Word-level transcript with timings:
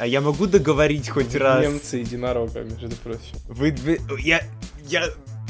А 0.00 0.06
я 0.06 0.22
могу 0.22 0.46
договорить 0.46 1.10
хоть 1.10 1.34
раз? 1.34 1.62
Немцы 1.62 1.98
единорога, 1.98 2.62
между 2.62 2.96
прочим. 2.96 3.36
Вы, 3.48 3.72
вы, 3.72 3.98
я, 4.18 4.40
я 4.84 5.04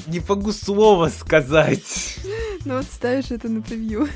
не 0.09 0.19
могу 0.29 0.51
слова 0.51 1.09
сказать. 1.09 2.19
Ну 2.65 2.79
вот 2.79 2.85
ставишь 2.87 3.31
это 3.31 3.49
на 3.49 3.63
превью. 3.63 4.09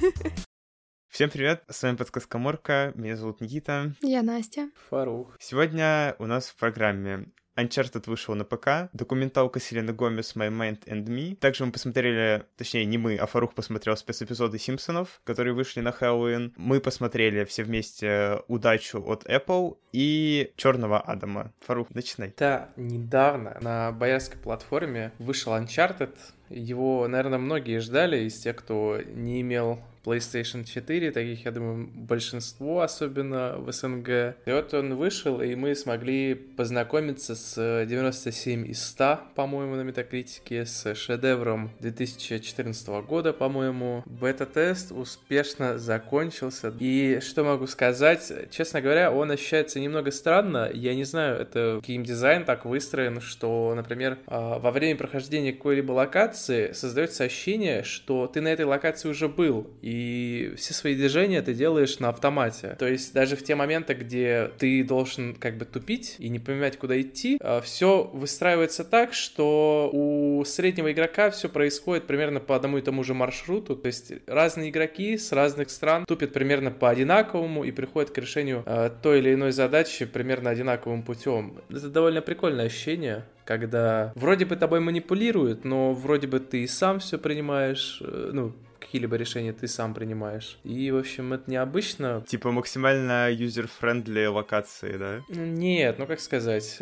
Всем 1.09 1.31
привет, 1.31 1.63
с 1.71 1.81
вами 1.85 1.95
подкаст 1.95 2.27
Коморка, 2.27 2.91
меня 2.97 3.17
зовут 3.17 3.41
Никита. 3.41 3.95
Я 4.03 4.23
Настя. 4.23 4.71
Фарух. 4.91 5.37
Сегодня 5.39 6.17
у 6.19 6.27
нас 6.27 6.49
в 6.49 6.57
программе 6.57 7.27
Uncharted 7.57 8.05
вышел 8.07 8.35
на 8.35 8.45
ПК, 8.45 8.91
документалка 8.93 9.61
Селены 9.61 9.93
Гомес 9.93 10.35
My 10.37 10.51
Mind 10.51 10.85
and 10.87 11.05
Me. 11.05 11.37
Также 11.37 11.65
мы 11.65 11.73
посмотрели, 11.73 12.45
точнее 12.57 12.85
не 12.85 12.99
мы, 12.99 13.17
а 13.17 13.27
Фарух 13.27 13.55
посмотрел 13.55 13.97
спецэпизоды 13.97 14.59
Симпсонов, 14.59 15.21
которые 15.25 15.55
вышли 15.55 15.81
на 15.81 15.93
Хэллоуин. 15.93 16.53
Мы 16.57 16.81
посмотрели 16.81 17.45
все 17.45 17.65
вместе 17.65 18.41
удачу 18.49 19.03
от 19.07 19.25
Apple 19.27 19.77
и 19.93 20.53
Черного 20.57 21.01
Адама. 21.01 21.53
Фарух, 21.61 21.91
начинай. 21.95 22.35
Да, 22.37 22.71
недавно 22.77 23.57
на 23.61 23.93
боярской 23.93 24.39
платформе 24.39 25.13
вышел 25.19 25.53
Uncharted. 25.53 26.17
Его, 26.49 27.07
наверное, 27.09 27.39
многие 27.39 27.79
ждали 27.81 28.25
из 28.25 28.39
тех, 28.39 28.57
кто 28.57 28.99
не 29.15 29.41
имел 29.41 29.79
PlayStation 30.05 30.65
4, 30.65 31.11
таких, 31.13 31.45
я 31.45 31.51
думаю, 31.51 31.89
большинство, 31.95 32.83
особенно 32.83 33.57
в 33.57 33.73
СНГ. 33.73 34.37
И 34.45 34.53
вот 34.53 34.75
он 34.75 34.95
вышел, 34.97 35.41
и 35.41 35.55
мы 35.55 35.75
смогли 35.75 36.35
познакомиться 36.35 37.35
с 37.35 37.87
97 37.87 38.69
из 38.69 38.85
100, 38.85 39.21
по-моему, 39.35 39.77
на 39.77 39.83
Метакритике, 39.83 40.67
с 40.67 40.95
шедевром 40.95 41.71
2014 41.81 42.89
года, 43.07 43.33
по-моему. 43.33 44.03
Бета-тест 44.05 44.93
успешно 44.93 45.79
закончился. 45.79 46.73
И 46.79 47.21
что 47.21 47.45
могу 47.45 47.67
сказать? 47.67 48.31
Честно 48.51 48.83
говоря, 48.83 49.11
он 49.11 49.31
ощущается 49.31 49.81
немного 49.81 50.11
странно. 50.11 50.71
Я 50.73 50.95
не 50.95 51.05
знаю, 51.05 51.41
это 51.41 51.81
геймдизайн 51.83 52.45
так 52.45 52.67
выстроен, 52.67 53.21
что, 53.21 53.73
например, 53.75 54.19
а, 54.27 54.59
во 54.59 54.71
время 54.71 54.99
прохождения 54.99 55.53
какой-либо 55.53 55.93
локации 55.93 56.34
создается 56.37 57.25
ощущение, 57.25 57.83
что 57.83 58.27
ты 58.27 58.41
на 58.41 58.49
этой 58.49 58.65
локации 58.65 59.09
уже 59.09 59.29
был, 59.29 59.71
и 59.83 60.55
все 60.57 60.75
свои 60.75 60.95
движения 60.95 61.43
ты 61.43 61.55
делаешь 61.55 61.99
на 61.99 62.09
автомате. 62.09 62.77
То 62.79 62.87
есть 62.87 63.13
даже 63.13 63.37
в 63.37 63.43
те 63.43 63.55
моменты, 63.55 63.95
где 63.95 64.51
ты 64.59 64.83
должен 64.85 65.35
как 65.35 65.57
бы 65.59 65.65
тупить 65.65 66.17
и 66.19 66.29
не 66.29 66.39
понимать, 66.39 66.79
куда 66.79 67.01
идти, 67.01 67.39
а, 67.41 67.61
все 67.61 68.11
выстраивается 68.13 68.85
так, 68.85 69.15
что 69.15 69.91
у 69.93 70.45
среднего 70.45 70.93
игрока 70.93 71.31
все 71.31 71.49
происходит 71.49 72.07
примерно 72.07 72.41
по 72.41 72.57
одному 72.57 72.79
и 72.79 72.83
тому 72.83 73.05
же 73.05 73.15
маршруту. 73.15 73.77
То 73.77 73.87
есть 73.87 74.13
разные 74.27 74.71
игроки 74.71 75.17
с 75.17 75.33
разных 75.33 75.71
стран 75.71 76.05
тупят 76.07 76.33
примерно 76.33 76.71
по 76.71 76.91
одинаковому 76.91 77.65
и 77.65 77.71
приходят 77.71 78.11
к 78.11 78.19
решению 78.19 78.63
э, 78.67 78.91
той 79.03 79.19
или 79.19 79.35
иной 79.35 79.53
задачи 79.53 80.05
примерно 80.05 80.51
одинаковым 80.51 81.03
путем. 81.03 81.61
Это 81.71 81.89
довольно 81.89 82.23
прикольное 82.23 82.67
ощущение 82.67 83.25
когда 83.45 84.13
вроде 84.15 84.45
бы 84.45 84.57
тобой 84.57 84.81
манипулируют, 84.81 85.65
но 85.65 85.93
вроде 85.93 86.27
бы 86.27 86.41
ты 86.41 86.65
и 86.65 86.67
сам 86.67 86.99
все 86.99 87.19
принимаешь, 87.19 88.01
э, 88.03 88.31
ну, 88.33 88.53
какие-либо 88.85 89.17
решения 89.17 89.53
ты 89.53 89.67
сам 89.67 89.95
принимаешь. 89.95 90.59
И, 90.63 90.91
в 90.91 90.99
общем, 90.99 91.33
это 91.33 91.51
необычно. 91.51 92.23
Типа 92.29 92.53
максимально 92.53 93.31
user-friendly 93.33 94.27
локации, 94.27 94.97
да? 94.97 95.21
Нет, 95.29 95.99
ну 95.99 96.07
как 96.07 96.21
сказать, 96.21 96.79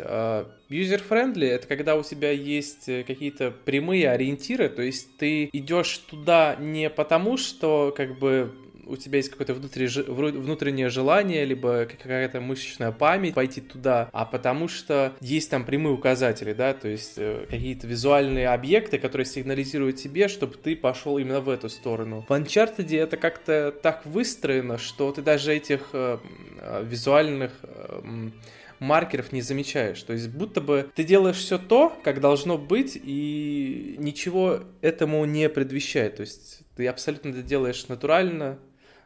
user-friendly — 0.69 1.49
это 1.49 1.67
когда 1.67 1.95
у 1.95 2.03
тебя 2.03 2.31
есть 2.31 2.89
э, 2.89 3.03
какие-то 3.03 3.51
прямые 3.51 4.09
ориентиры, 4.09 4.69
то 4.69 4.81
есть 4.81 5.17
ты 5.17 5.49
идешь 5.53 5.97
туда 5.99 6.55
не 6.59 6.89
потому, 6.89 7.37
что 7.37 7.93
как 7.95 8.19
бы 8.19 8.51
у 8.85 8.97
тебя 8.97 9.17
есть 9.17 9.29
какое-то 9.29 9.53
внутреннее 9.53 10.89
желание, 10.89 11.45
либо 11.45 11.85
какая-то 11.85 12.41
мышечная 12.41 12.91
память 12.91 13.33
пойти 13.33 13.61
туда, 13.61 14.09
а 14.11 14.25
потому 14.25 14.67
что 14.67 15.13
есть 15.21 15.49
там 15.49 15.65
прямые 15.65 15.93
указатели, 15.93 16.53
да, 16.53 16.73
то 16.73 16.87
есть 16.87 17.13
э, 17.17 17.45
какие-то 17.49 17.87
визуальные 17.87 18.49
объекты, 18.49 18.97
которые 18.99 19.25
сигнализируют 19.25 19.97
тебе, 19.97 20.27
чтобы 20.27 20.55
ты 20.55 20.75
пошел 20.75 21.17
именно 21.17 21.41
в 21.41 21.49
эту 21.49 21.69
сторону. 21.69 22.25
В 22.27 22.31
Uncharted 22.31 22.95
это 22.97 23.17
как-то 23.17 23.73
так 23.81 24.05
выстроено, 24.05 24.77
что 24.77 25.11
ты 25.11 25.21
даже 25.21 25.53
этих 25.53 25.89
э, 25.93 26.17
э 26.61 26.83
визуальных 26.83 27.51
маркеров 28.83 29.31
не 29.31 29.41
замечаешь. 29.41 30.01
То 30.03 30.13
есть 30.13 30.29
будто 30.29 30.61
бы 30.61 30.89
ты 30.95 31.03
делаешь 31.03 31.37
все 31.37 31.57
то, 31.57 31.97
как 32.03 32.19
должно 32.19 32.57
быть, 32.57 32.99
и 33.01 33.95
ничего 33.97 34.61
этому 34.81 35.25
не 35.25 35.49
предвещает. 35.49 36.17
То 36.17 36.21
есть 36.21 36.61
ты 36.75 36.87
абсолютно 36.87 37.29
это 37.29 37.41
делаешь 37.41 37.87
натурально, 37.87 38.59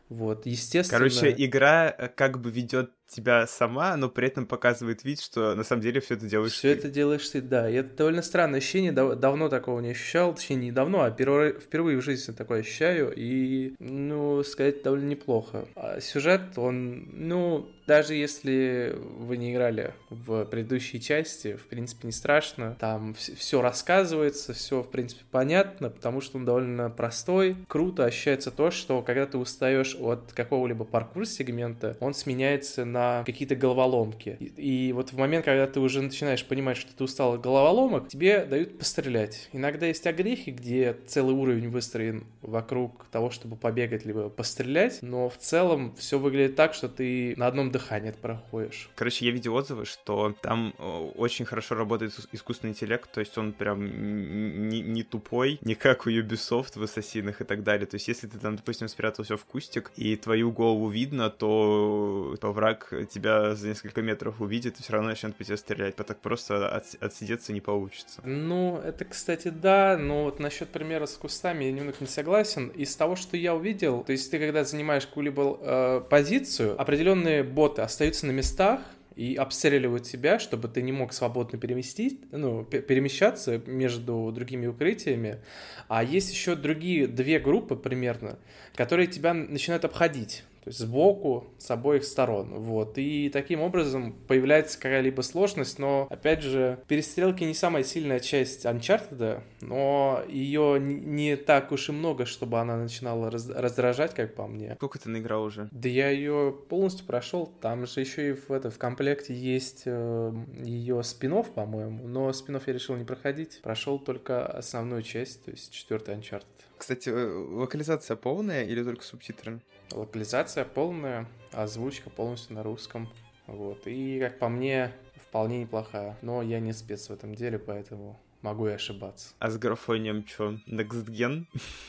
вот, 0.09 0.45
естественно. 0.45 0.99
Короче, 0.99 1.33
игра 1.37 1.93
э, 1.97 2.07
как 2.07 2.39
бы 2.39 2.49
ведет 2.49 2.91
тебя 3.07 3.47
сама, 3.47 3.95
но 3.97 4.09
при 4.09 4.27
этом 4.27 4.45
показывает 4.45 5.03
вид, 5.03 5.21
что 5.21 5.55
на 5.55 5.63
самом 5.63 5.81
деле 5.81 6.01
все 6.01 6.15
это 6.15 6.25
делаешь 6.25 6.53
все 6.53 6.73
ты. 6.73 6.79
это 6.79 6.89
делаешь 6.89 7.27
ты, 7.27 7.41
да. 7.41 7.69
И 7.69 7.75
это 7.75 7.95
довольно 7.95 8.21
странное 8.21 8.59
ощущение, 8.59 8.91
дав- 8.91 9.15
давно 9.15 9.49
такого 9.49 9.79
не 9.79 9.91
ощущал, 9.91 10.33
точнее, 10.35 10.57
не 10.57 10.71
давно, 10.71 11.03
а 11.03 11.11
первый, 11.11 11.53
впервые 11.53 11.97
в 11.97 12.03
жизни 12.03 12.33
такое 12.33 12.61
ощущаю, 12.61 13.13
и, 13.15 13.75
ну, 13.79 14.43
сказать, 14.43 14.83
довольно 14.83 15.07
неплохо. 15.07 15.67
А 15.75 15.99
сюжет, 16.01 16.57
он, 16.57 17.07
ну, 17.13 17.69
даже 17.87 18.15
если 18.15 18.95
вы 18.99 19.37
не 19.37 19.53
играли 19.53 19.93
в 20.09 20.43
предыдущей 20.45 20.99
части, 20.99 21.55
в 21.55 21.67
принципе, 21.67 22.07
не 22.07 22.11
страшно. 22.11 22.75
Там 22.79 23.13
все 23.13 23.61
рассказывается, 23.61 24.53
все, 24.53 24.83
в 24.83 24.91
принципе, 24.91 25.23
понятно, 25.31 25.89
потому 25.89 26.19
что 26.19 26.37
он 26.37 26.43
довольно 26.43 26.89
простой. 26.89 27.55
Круто 27.69 28.03
ощущается 28.03 28.51
то, 28.51 28.71
что 28.71 29.01
когда 29.01 29.25
ты 29.25 29.37
устаешь 29.37 29.95
от 29.97 30.33
какого-либо 30.33 30.83
паркур-сегмента, 30.83 31.95
он 32.01 32.13
сменяется 32.13 32.83
на 32.83 32.96
на 32.97 33.23
какие-то 33.23 33.55
головоломки. 33.55 34.37
И, 34.39 34.87
и 34.89 34.93
вот 34.93 35.11
в 35.11 35.17
момент, 35.17 35.45
когда 35.45 35.67
ты 35.67 35.79
уже 35.79 36.01
начинаешь 36.01 36.43
понимать, 36.43 36.77
что 36.77 36.95
ты 36.95 37.03
устал 37.03 37.33
от 37.33 37.41
головоломок, 37.41 38.07
тебе 38.09 38.45
дают 38.45 38.77
пострелять. 38.79 39.49
Иногда 39.53 39.85
есть 39.85 40.05
огрехи, 40.07 40.49
где 40.49 40.97
целый 41.05 41.35
уровень 41.35 41.69
выстроен 41.69 42.25
вокруг 42.41 43.05
того, 43.11 43.29
чтобы 43.29 43.55
побегать, 43.55 44.05
либо 44.05 44.29
пострелять, 44.29 44.99
но 45.01 45.29
в 45.29 45.37
целом 45.37 45.95
все 45.95 46.17
выглядит 46.17 46.55
так, 46.55 46.73
что 46.73 46.89
ты 46.89 47.33
на 47.37 47.47
одном 47.47 47.71
дыхании 47.71 48.09
это 48.09 48.19
проходишь. 48.19 48.89
Короче, 48.95 49.25
я 49.25 49.31
видел 49.31 49.55
отзывы, 49.55 49.85
что 49.85 50.35
там 50.41 50.73
очень 51.15 51.45
хорошо 51.45 51.75
работает 51.75 52.13
искусственный 52.31 52.71
интеллект, 52.71 53.11
то 53.11 53.19
есть 53.19 53.37
он 53.37 53.53
прям 53.53 54.69
не, 54.69 54.81
не 54.81 55.03
тупой, 55.03 55.59
не 55.61 55.75
как 55.75 56.07
у 56.07 56.09
Ubisoft 56.09 56.79
в 56.79 56.83
Ассасинах 56.83 57.41
и 57.41 57.43
так 57.43 57.63
далее. 57.63 57.85
То 57.85 57.95
есть 57.95 58.07
если 58.07 58.27
ты 58.27 58.39
там, 58.39 58.55
допустим, 58.55 58.87
спрятался 58.87 59.37
в 59.37 59.45
кустик, 59.45 59.91
и 59.95 60.15
твою 60.15 60.51
голову 60.51 60.89
видно, 60.89 61.29
то, 61.29 62.35
то 62.39 62.51
враг 62.51 62.86
тебя 63.09 63.55
за 63.55 63.69
несколько 63.69 64.01
метров 64.01 64.41
увидит 64.41 64.79
и 64.79 64.83
все 64.83 64.93
равно 64.93 65.09
начнет 65.09 65.35
по 65.35 65.43
тебе 65.43 65.57
стрелять. 65.57 65.95
По 65.95 66.03
так 66.03 66.19
просто 66.19 66.69
от, 66.69 66.85
отсидеться 66.99 67.53
не 67.53 67.61
получится. 67.61 68.21
Ну, 68.23 68.77
это, 68.77 69.05
кстати, 69.05 69.49
да, 69.49 69.97
но 69.97 70.25
вот 70.25 70.39
насчет 70.39 70.69
примера 70.69 71.05
с 71.05 71.13
кустами 71.13 71.65
я 71.65 71.71
немного 71.71 71.97
не 71.99 72.07
согласен. 72.07 72.67
Из 72.69 72.95
того, 72.95 73.15
что 73.15 73.37
я 73.37 73.55
увидел, 73.55 74.03
то 74.03 74.11
есть 74.11 74.29
ты 74.31 74.39
когда 74.39 74.63
занимаешь 74.63 75.05
какую-либо 75.05 75.59
э, 75.61 76.01
позицию, 76.09 76.79
определенные 76.79 77.43
боты 77.43 77.81
остаются 77.81 78.25
на 78.25 78.31
местах, 78.31 78.81
и 79.17 79.33
обстреливают 79.33 80.03
тебя, 80.03 80.37
чтобы 80.37 80.67
ты 80.67 80.83
не 80.83 80.91
мог 80.91 81.11
свободно 81.11 81.57
переместить, 81.57 82.21
ну, 82.31 82.63
перемещаться 82.63 83.59
между 83.65 84.31
другими 84.31 84.67
укрытиями. 84.67 85.39
А 85.87 86.03
есть 86.03 86.31
еще 86.31 86.55
другие 86.55 87.07
две 87.07 87.39
группы 87.39 87.75
примерно, 87.75 88.37
которые 88.75 89.07
тебя 89.07 89.33
начинают 89.33 89.85
обходить 89.85 90.43
то 90.67 90.69
есть 90.69 90.79
сбоку, 90.79 91.45
с 91.59 91.71
обоих 91.71 92.03
сторон, 92.03 92.49
вот, 92.55 92.97
и 92.97 93.29
таким 93.29 93.61
образом 93.61 94.11
появляется 94.27 94.77
какая-либо 94.77 95.21
сложность, 95.21 95.79
но, 95.79 96.07
опять 96.09 96.41
же, 96.41 96.79
перестрелки 96.89 97.45
не 97.45 97.53
самая 97.53 97.85
сильная 97.85 98.19
часть 98.19 98.65
Uncharted, 98.65 99.43
но 99.61 100.21
ее 100.27 100.77
не 100.77 101.37
так 101.37 101.71
уж 101.71 101.87
и 101.87 101.93
много, 101.93 102.25
чтобы 102.25 102.59
она 102.59 102.75
начинала 102.75 103.31
раз 103.31 103.49
раздражать, 103.49 104.13
как 104.13 104.35
по 104.35 104.45
мне. 104.45 104.75
Сколько 104.75 104.99
ты 104.99 105.07
наиграл 105.07 105.43
уже? 105.43 105.69
Да 105.71 105.87
я 105.87 106.09
ее 106.09 106.53
полностью 106.67 107.05
прошел, 107.07 107.49
там 107.61 107.85
же 107.85 108.01
еще 108.01 108.31
и 108.31 108.33
в, 108.33 108.51
это, 108.51 108.69
в 108.69 108.77
комплекте 108.77 109.33
есть 109.33 109.83
э, 109.85 110.33
ее 110.65 111.01
спин 111.01 111.43
по-моему, 111.55 112.09
но 112.09 112.33
спин 112.33 112.59
я 112.65 112.73
решил 112.73 112.97
не 112.97 113.05
проходить, 113.05 113.61
прошел 113.63 113.99
только 113.99 114.45
основную 114.45 115.01
часть, 115.01 115.45
то 115.45 115.51
есть 115.51 115.71
четвертый 115.71 116.15
Uncharted. 116.15 116.43
Кстати, 116.77 117.07
э, 117.07 117.25
локализация 117.25 118.17
полная 118.17 118.65
или 118.65 118.83
только 118.83 119.03
субтитры? 119.03 119.61
Локализация 119.91 120.65
полная, 120.65 121.27
озвучка 121.51 122.09
полностью 122.09 122.55
на 122.55 122.63
русском. 122.63 123.09
Вот. 123.45 123.87
И, 123.87 124.19
как 124.19 124.39
по 124.39 124.49
мне, 124.49 124.91
вполне 125.15 125.61
неплохая. 125.61 126.17
Но 126.21 126.41
я 126.41 126.59
не 126.59 126.73
спец 126.73 127.09
в 127.09 127.13
этом 127.13 127.35
деле, 127.35 127.57
поэтому 127.59 128.19
Могу 128.47 128.69
и 128.69 128.71
ошибаться. 128.71 129.33
А 129.39 129.49
с 129.49 129.57
графонием 129.57 130.25
что, 130.25 130.53
Next 130.67 131.09
Gen? 131.09 131.47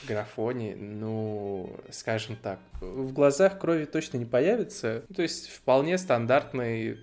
Графоний, 0.09 0.75
ну, 0.75 1.79
скажем 1.91 2.35
так, 2.35 2.59
в 2.81 3.13
глазах 3.13 3.61
крови 3.61 3.85
точно 3.85 4.19
не 4.19 4.25
появится. 4.25 5.05
То 5.15 5.23
есть 5.23 5.51
вполне 5.51 5.99
стандартный 5.99 6.99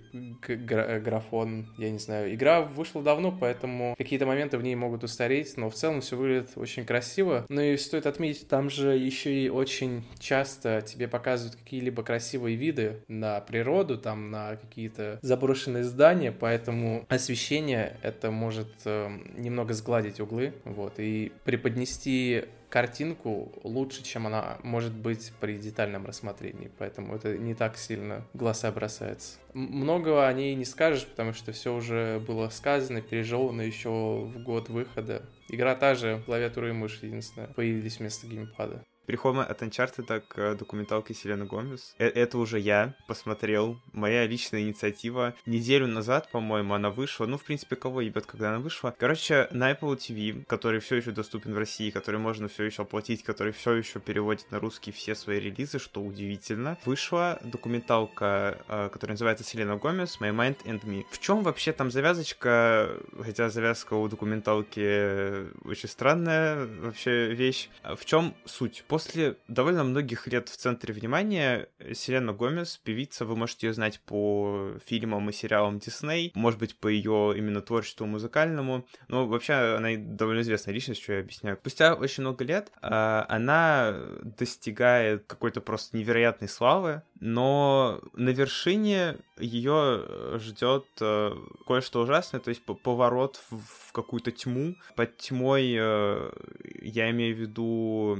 графон, 0.46 1.68
я 1.78 1.90
не 1.90 1.98
знаю. 1.98 2.34
Игра 2.34 2.60
вышла 2.60 3.02
давно, 3.02 3.32
поэтому 3.32 3.94
какие-то 3.96 4.26
моменты 4.26 4.58
в 4.58 4.62
ней 4.62 4.74
могут 4.74 5.04
устареть, 5.04 5.56
но 5.56 5.70
в 5.70 5.74
целом 5.74 6.02
все 6.02 6.16
выглядит 6.16 6.50
очень 6.56 6.84
красиво. 6.84 7.46
Ну 7.48 7.60
и 7.62 7.78
стоит 7.78 8.06
отметить, 8.06 8.48
там 8.48 8.68
же 8.68 8.96
еще 8.96 9.34
и 9.34 9.48
очень 9.48 10.04
часто 10.18 10.82
тебе 10.82 11.08
показывают 11.08 11.56
какие-либо 11.56 12.02
красивые 12.02 12.56
виды 12.56 13.02
на 13.08 13.40
природу, 13.40 13.96
там 13.96 14.30
на 14.30 14.56
какие-то 14.56 15.18
заброшенные 15.22 15.84
здания, 15.84 16.32
поэтому 16.32 17.06
освещение 17.08 17.96
это 18.02 18.30
может 18.30 18.68
э, 18.84 19.08
немного 19.46 19.72
сгладить 19.74 20.20
углы, 20.20 20.52
вот, 20.64 20.94
и 20.98 21.32
преподнести 21.44 22.44
картинку 22.68 23.52
лучше, 23.62 24.02
чем 24.02 24.26
она 24.26 24.58
может 24.62 24.92
быть 24.92 25.32
при 25.40 25.56
детальном 25.56 26.04
рассмотрении, 26.04 26.70
поэтому 26.78 27.14
это 27.14 27.38
не 27.38 27.54
так 27.54 27.78
сильно 27.78 28.26
глаза 28.34 28.70
бросается. 28.72 29.38
Многого 29.54 30.26
о 30.26 30.32
ней 30.32 30.54
не 30.54 30.64
скажешь, 30.64 31.06
потому 31.06 31.32
что 31.32 31.52
все 31.52 31.74
уже 31.74 32.20
было 32.26 32.48
сказано, 32.48 33.00
пережевано 33.00 33.62
еще 33.62 33.90
в 33.90 34.42
год 34.42 34.68
выхода. 34.68 35.22
Игра 35.48 35.74
та 35.74 35.94
же, 35.94 36.22
клавиатура 36.26 36.68
и 36.68 36.72
мышь 36.72 36.98
единственное, 37.02 37.48
появились 37.48 37.98
вместо 37.98 38.26
геймпада. 38.26 38.82
Переходим 39.06 39.40
от 39.40 39.62
Uncharted 39.62 40.22
к 40.28 40.54
документалке 40.56 41.14
Селены 41.14 41.44
Гомес. 41.44 41.94
Э, 41.98 42.08
это 42.08 42.38
уже 42.38 42.58
я 42.58 42.94
посмотрел. 43.06 43.78
Моя 43.92 44.26
личная 44.26 44.62
инициатива. 44.62 45.34
Неделю 45.46 45.86
назад, 45.86 46.28
по-моему, 46.32 46.74
она 46.74 46.90
вышла. 46.90 47.26
Ну, 47.26 47.38
в 47.38 47.44
принципе, 47.44 47.76
кого 47.76 48.00
ебет, 48.00 48.26
когда 48.26 48.50
она 48.50 48.58
вышла. 48.58 48.94
Короче, 48.98 49.46
на 49.52 49.70
Apple 49.70 49.96
TV, 49.96 50.44
который 50.46 50.80
все 50.80 50.96
еще 50.96 51.12
доступен 51.12 51.54
в 51.54 51.58
России, 51.58 51.90
который 51.90 52.18
можно 52.18 52.48
все 52.48 52.64
еще 52.64 52.82
оплатить, 52.82 53.22
который 53.22 53.52
все 53.52 53.74
еще 53.74 54.00
переводит 54.00 54.50
на 54.50 54.58
русский 54.58 54.90
все 54.90 55.14
свои 55.14 55.38
релизы, 55.38 55.78
что 55.78 56.02
удивительно, 56.02 56.76
вышла 56.84 57.38
документалка, 57.44 58.58
э, 58.66 58.88
которая 58.92 59.14
называется 59.14 59.44
Селена 59.44 59.76
Гомес 59.76 60.18
My 60.20 60.34
Mind 60.34 60.64
and 60.64 60.82
Me. 60.84 61.04
В 61.12 61.20
чем 61.20 61.44
вообще 61.44 61.72
там 61.72 61.92
завязочка? 61.92 62.90
Хотя 63.22 63.50
завязка 63.50 63.94
у 63.94 64.08
документалки 64.08 65.46
очень 65.64 65.88
странная 65.88 66.66
вообще 66.66 67.32
вещь. 67.32 67.68
В 67.84 68.04
чем 68.04 68.34
суть? 68.44 68.84
После 68.96 69.36
довольно 69.46 69.84
многих 69.84 70.26
лет 70.26 70.48
в 70.48 70.56
центре 70.56 70.94
внимания 70.94 71.68
Селена 71.92 72.32
Гомес, 72.32 72.78
певица, 72.78 73.26
вы 73.26 73.36
можете 73.36 73.66
ее 73.66 73.74
знать 73.74 74.00
по 74.00 74.70
фильмам 74.86 75.28
и 75.28 75.34
сериалам 75.34 75.80
Дисней, 75.80 76.32
может 76.34 76.58
быть, 76.58 76.74
по 76.76 76.88
ее 76.88 77.34
именно 77.36 77.60
творчеству 77.60 78.06
музыкальному, 78.06 78.86
но 79.08 79.26
вообще 79.26 79.52
она 79.52 79.90
довольно 79.98 80.40
известная 80.40 80.72
личность, 80.72 81.02
что 81.02 81.12
я 81.12 81.20
объясняю. 81.20 81.58
Спустя 81.58 81.92
очень 81.92 82.22
много 82.22 82.42
лет 82.42 82.72
а, 82.80 83.26
она 83.28 84.00
достигает 84.22 85.24
какой-то 85.26 85.60
просто 85.60 85.94
невероятной 85.94 86.48
славы, 86.48 87.02
но 87.20 88.00
на 88.14 88.30
вершине 88.30 89.16
ее 89.38 90.38
ждет 90.38 90.86
э, 91.00 91.34
кое-что 91.66 92.00
ужасное, 92.00 92.40
то 92.40 92.48
есть 92.48 92.62
поворот 92.62 93.40
в 93.50 93.92
какую-то 93.92 94.32
тьму. 94.32 94.74
Под 94.94 95.16
тьмой 95.18 95.74
э, 95.78 96.30
я 96.82 97.10
имею 97.10 97.36
в 97.36 97.38
виду 97.38 98.18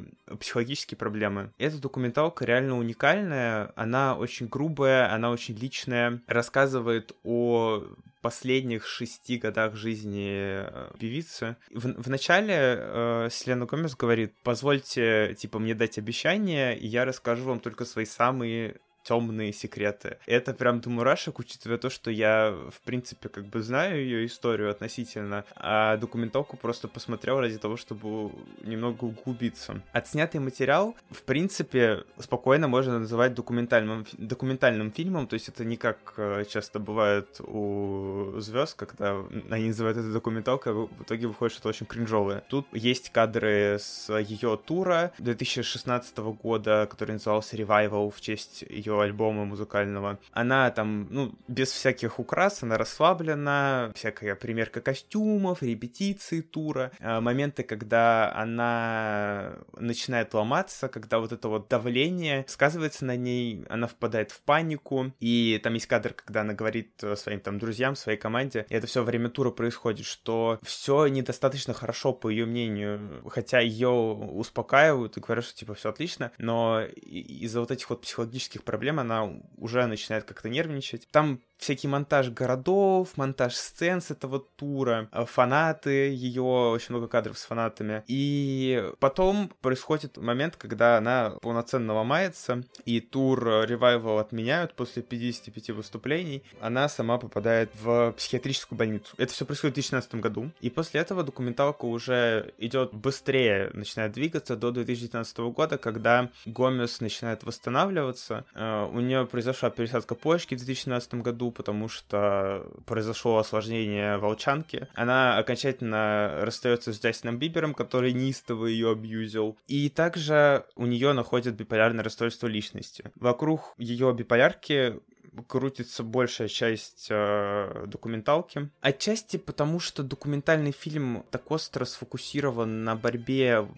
психологические 0.66 0.98
проблемы. 0.98 1.52
Эта 1.58 1.78
документалка 1.78 2.44
реально 2.44 2.78
уникальная, 2.78 3.72
она 3.76 4.16
очень 4.16 4.48
грубая, 4.48 5.12
она 5.12 5.30
очень 5.30 5.56
личная, 5.56 6.20
рассказывает 6.26 7.14
о 7.24 7.84
последних 8.20 8.86
шести 8.86 9.38
годах 9.38 9.76
жизни 9.76 10.28
э, 10.32 10.90
певицы. 10.98 11.56
В, 11.70 12.02
в 12.02 12.10
начале 12.10 12.54
э, 12.58 13.28
Селена 13.30 13.66
Гомес 13.66 13.94
говорит, 13.94 14.32
позвольте, 14.42 15.36
типа, 15.38 15.60
мне 15.60 15.74
дать 15.74 15.98
обещание, 15.98 16.76
и 16.76 16.88
я 16.88 17.04
расскажу 17.04 17.44
вам 17.44 17.60
только 17.60 17.84
свои 17.84 18.04
самые 18.04 18.76
темные 19.06 19.52
секреты. 19.52 20.18
Это 20.26 20.52
прям 20.52 20.80
до 20.80 20.90
мурашек, 20.90 21.38
учитывая 21.38 21.78
то, 21.78 21.90
что 21.90 22.10
я, 22.10 22.52
в 22.70 22.80
принципе, 22.80 23.28
как 23.28 23.46
бы 23.46 23.62
знаю 23.62 24.02
ее 24.02 24.26
историю 24.26 24.70
относительно, 24.70 25.44
а 25.54 25.96
документалку 25.96 26.56
просто 26.56 26.88
посмотрел 26.88 27.40
ради 27.40 27.58
того, 27.58 27.76
чтобы 27.76 28.32
немного 28.62 29.04
углубиться. 29.04 29.80
Отснятый 29.92 30.40
материал, 30.40 30.96
в 31.10 31.22
принципе, 31.22 32.04
спокойно 32.18 32.66
можно 32.66 32.98
называть 32.98 33.34
документальным, 33.34 34.04
документальным 34.18 34.90
фильмом, 34.90 35.28
то 35.28 35.34
есть 35.34 35.48
это 35.48 35.64
не 35.64 35.76
как 35.76 36.14
э, 36.16 36.44
часто 36.48 36.80
бывает 36.80 37.40
у 37.40 38.34
звезд, 38.38 38.74
когда 38.76 39.16
они 39.50 39.68
называют 39.68 39.98
это 39.98 40.12
документалкой, 40.12 40.72
а 40.72 40.74
в 40.74 41.02
итоге 41.02 41.28
выходит 41.28 41.52
что-то 41.52 41.68
очень 41.68 41.86
кринжовое. 41.86 42.42
Тут 42.48 42.66
есть 42.72 43.10
кадры 43.10 43.78
с 43.80 44.12
ее 44.18 44.58
тура 44.64 45.12
2016 45.18 46.18
года, 46.18 46.88
который 46.90 47.12
назывался 47.12 47.56
Revival 47.56 48.10
в 48.10 48.20
честь 48.20 48.64
ее 48.68 48.95
альбома 49.02 49.44
музыкального. 49.44 50.18
Она 50.32 50.70
там, 50.70 51.06
ну, 51.10 51.34
без 51.48 51.70
всяких 51.70 52.18
украс, 52.18 52.62
она 52.62 52.78
расслаблена, 52.78 53.92
всякая 53.94 54.34
примерка 54.34 54.80
костюмов, 54.80 55.62
репетиции 55.62 56.40
тура, 56.40 56.92
а, 57.00 57.20
моменты, 57.20 57.62
когда 57.62 58.32
она 58.34 59.56
начинает 59.76 60.32
ломаться, 60.34 60.88
когда 60.88 61.18
вот 61.18 61.32
это 61.32 61.48
вот 61.48 61.68
давление 61.68 62.44
сказывается 62.48 63.04
на 63.04 63.16
ней, 63.16 63.64
она 63.68 63.86
впадает 63.86 64.30
в 64.30 64.40
панику, 64.42 65.12
и 65.20 65.60
там 65.62 65.74
есть 65.74 65.86
кадр, 65.86 66.14
когда 66.14 66.42
она 66.42 66.54
говорит 66.54 67.02
своим 67.16 67.40
там 67.40 67.58
друзьям, 67.58 67.96
своей 67.96 68.18
команде, 68.18 68.66
и 68.68 68.74
это 68.74 68.86
все 68.86 69.02
время 69.02 69.28
тура 69.28 69.50
происходит, 69.50 70.06
что 70.06 70.58
все 70.62 71.06
недостаточно 71.08 71.74
хорошо, 71.74 72.12
по 72.12 72.28
ее 72.28 72.46
мнению, 72.46 73.22
хотя 73.28 73.60
ее 73.60 73.88
успокаивают 73.88 75.16
и 75.16 75.20
говорят, 75.20 75.44
что 75.44 75.56
типа 75.56 75.74
все 75.74 75.90
отлично, 75.90 76.32
но 76.38 76.82
из-за 76.84 77.60
вот 77.60 77.70
этих 77.70 77.90
вот 77.90 78.02
психологических 78.02 78.62
проблем 78.62 78.85
проблем, 78.86 79.00
она 79.00 79.40
уже 79.56 79.84
начинает 79.86 80.24
как-то 80.24 80.48
нервничать. 80.48 81.08
Там 81.10 81.40
всякий 81.58 81.88
монтаж 81.88 82.30
городов, 82.30 83.16
монтаж 83.16 83.54
сцен 83.54 84.00
с 84.00 84.10
этого 84.10 84.40
тура, 84.56 85.08
э, 85.12 85.24
фанаты 85.24 86.10
ее, 86.10 86.42
очень 86.42 86.94
много 86.94 87.08
кадров 87.08 87.38
с 87.38 87.44
фанатами. 87.44 88.02
И 88.06 88.90
потом 88.98 89.50
происходит 89.60 90.16
момент, 90.16 90.56
когда 90.56 90.98
она 90.98 91.30
полноценно 91.42 91.94
ломается, 91.94 92.62
и 92.84 93.00
тур 93.00 93.46
Revival 93.46 94.20
отменяют 94.20 94.74
после 94.74 95.02
55 95.02 95.70
выступлений. 95.70 96.42
Она 96.60 96.88
сама 96.88 97.18
попадает 97.18 97.70
в 97.80 98.12
психиатрическую 98.12 98.78
больницу. 98.78 99.14
Это 99.16 99.32
все 99.32 99.44
происходит 99.44 99.74
в 99.74 99.76
2016 99.76 100.14
году. 100.16 100.50
И 100.60 100.70
после 100.70 101.00
этого 101.00 101.22
документалка 101.22 101.84
уже 101.84 102.54
идет 102.58 102.92
быстрее, 102.94 103.70
начинает 103.72 104.12
двигаться 104.12 104.56
до 104.56 104.70
2019 104.70 105.38
года, 105.38 105.78
когда 105.78 106.30
Гомес 106.44 107.00
начинает 107.00 107.44
восстанавливаться. 107.44 108.44
Э, 108.54 108.88
у 108.92 109.00
нее 109.00 109.26
произошла 109.26 109.70
пересадка 109.70 110.14
почки 110.14 110.54
в 110.54 110.58
2017 110.58 111.14
году, 111.14 111.45
году, 111.46 111.50
потому 111.50 111.88
что 111.88 112.66
произошло 112.86 113.38
осложнение 113.38 114.18
волчанки. 114.18 114.88
Она 114.94 115.38
окончательно 115.38 116.40
расстается 116.42 116.92
с 116.92 117.00
Джастином 117.00 117.38
Бибером, 117.38 117.74
который 117.74 118.12
неистово 118.12 118.66
ее 118.66 118.92
абьюзил. 118.92 119.56
И 119.68 119.88
также 119.88 120.64
у 120.76 120.86
нее 120.86 121.12
находят 121.12 121.54
биполярное 121.54 122.04
расстройство 122.04 122.46
личности. 122.48 123.04
Вокруг 123.16 123.74
ее 123.78 124.12
биполярки 124.12 125.00
крутится 125.48 126.02
большая 126.02 126.48
часть 126.48 127.08
э, 127.10 127.84
документалки. 127.86 128.70
Отчасти 128.80 129.36
потому, 129.36 129.80
что 129.80 130.02
документальный 130.02 130.72
фильм 130.72 131.24
так 131.30 131.50
остро 131.50 131.84
сфокусирован 131.84 132.84
на 132.84 132.96
борьбе 132.96 133.68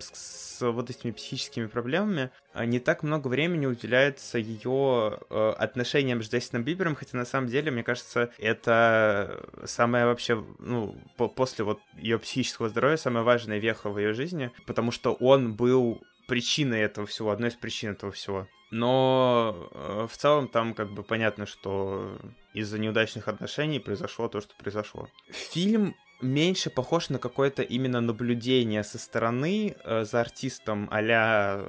с, 0.00 0.58
с 0.58 0.70
вот 0.70 0.90
этими 0.90 1.12
психическими 1.12 1.66
проблемами, 1.66 2.30
а 2.52 2.64
не 2.64 2.78
так 2.80 3.02
много 3.02 3.28
времени 3.28 3.66
уделяется 3.66 4.38
ее 4.38 5.18
э, 5.30 5.54
отношениям 5.58 6.22
с 6.22 6.30
Джастином 6.30 6.64
Бибером, 6.64 6.94
хотя 6.94 7.16
на 7.16 7.24
самом 7.24 7.48
деле, 7.48 7.70
мне 7.70 7.82
кажется, 7.82 8.30
это 8.38 9.48
самое 9.64 10.06
вообще, 10.06 10.44
ну, 10.58 10.96
по 11.16 11.28
после 11.28 11.64
вот 11.64 11.80
ее 11.96 12.18
психического 12.18 12.68
здоровья, 12.68 12.96
самая 12.96 13.22
важная 13.22 13.58
веха 13.58 13.90
в 13.90 13.98
ее 13.98 14.14
жизни, 14.14 14.50
потому 14.66 14.90
что 14.90 15.14
он 15.14 15.54
был 15.54 16.00
причиной 16.26 16.80
этого 16.80 17.06
всего, 17.06 17.30
одной 17.30 17.48
из 17.48 17.54
причин 17.54 17.92
этого 17.92 18.12
всего. 18.12 18.46
Но 18.70 19.70
э, 19.72 20.06
в 20.10 20.16
целом 20.16 20.46
там 20.46 20.74
как 20.74 20.92
бы 20.92 21.02
понятно, 21.02 21.46
что 21.46 22.18
из-за 22.52 22.78
неудачных 22.78 23.28
отношений 23.28 23.80
произошло 23.80 24.28
то, 24.28 24.40
что 24.40 24.54
произошло. 24.56 25.08
Фильм 25.30 25.94
меньше 26.20 26.70
похож 26.70 27.10
на 27.10 27.18
какое-то 27.18 27.62
именно 27.62 28.00
наблюдение 28.00 28.84
со 28.84 28.98
стороны 28.98 29.76
э, 29.84 30.04
за 30.04 30.20
артистом 30.20 30.88
а 30.90 31.64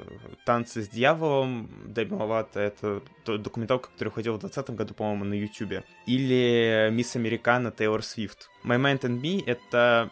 «Танцы 0.46 0.84
с 0.84 0.90
дьяволом» 0.90 1.70
Дэби 1.88 2.14
Ловато. 2.14 2.60
Это 2.60 3.02
документалка, 3.26 3.90
которая 3.90 4.10
выходила 4.12 4.36
в 4.36 4.40
2020 4.40 4.76
году, 4.76 4.94
по-моему, 4.94 5.26
на 5.26 5.34
Ютубе. 5.34 5.84
Или 6.06 6.90
«Мисс 6.92 7.16
Американа» 7.16 7.72
Тейлор 7.72 8.04
Свифт. 8.04 8.50
«My 8.64 8.78
Mind 8.78 9.02
and 9.02 9.22
Me»— 9.22 9.44
это 9.46 10.10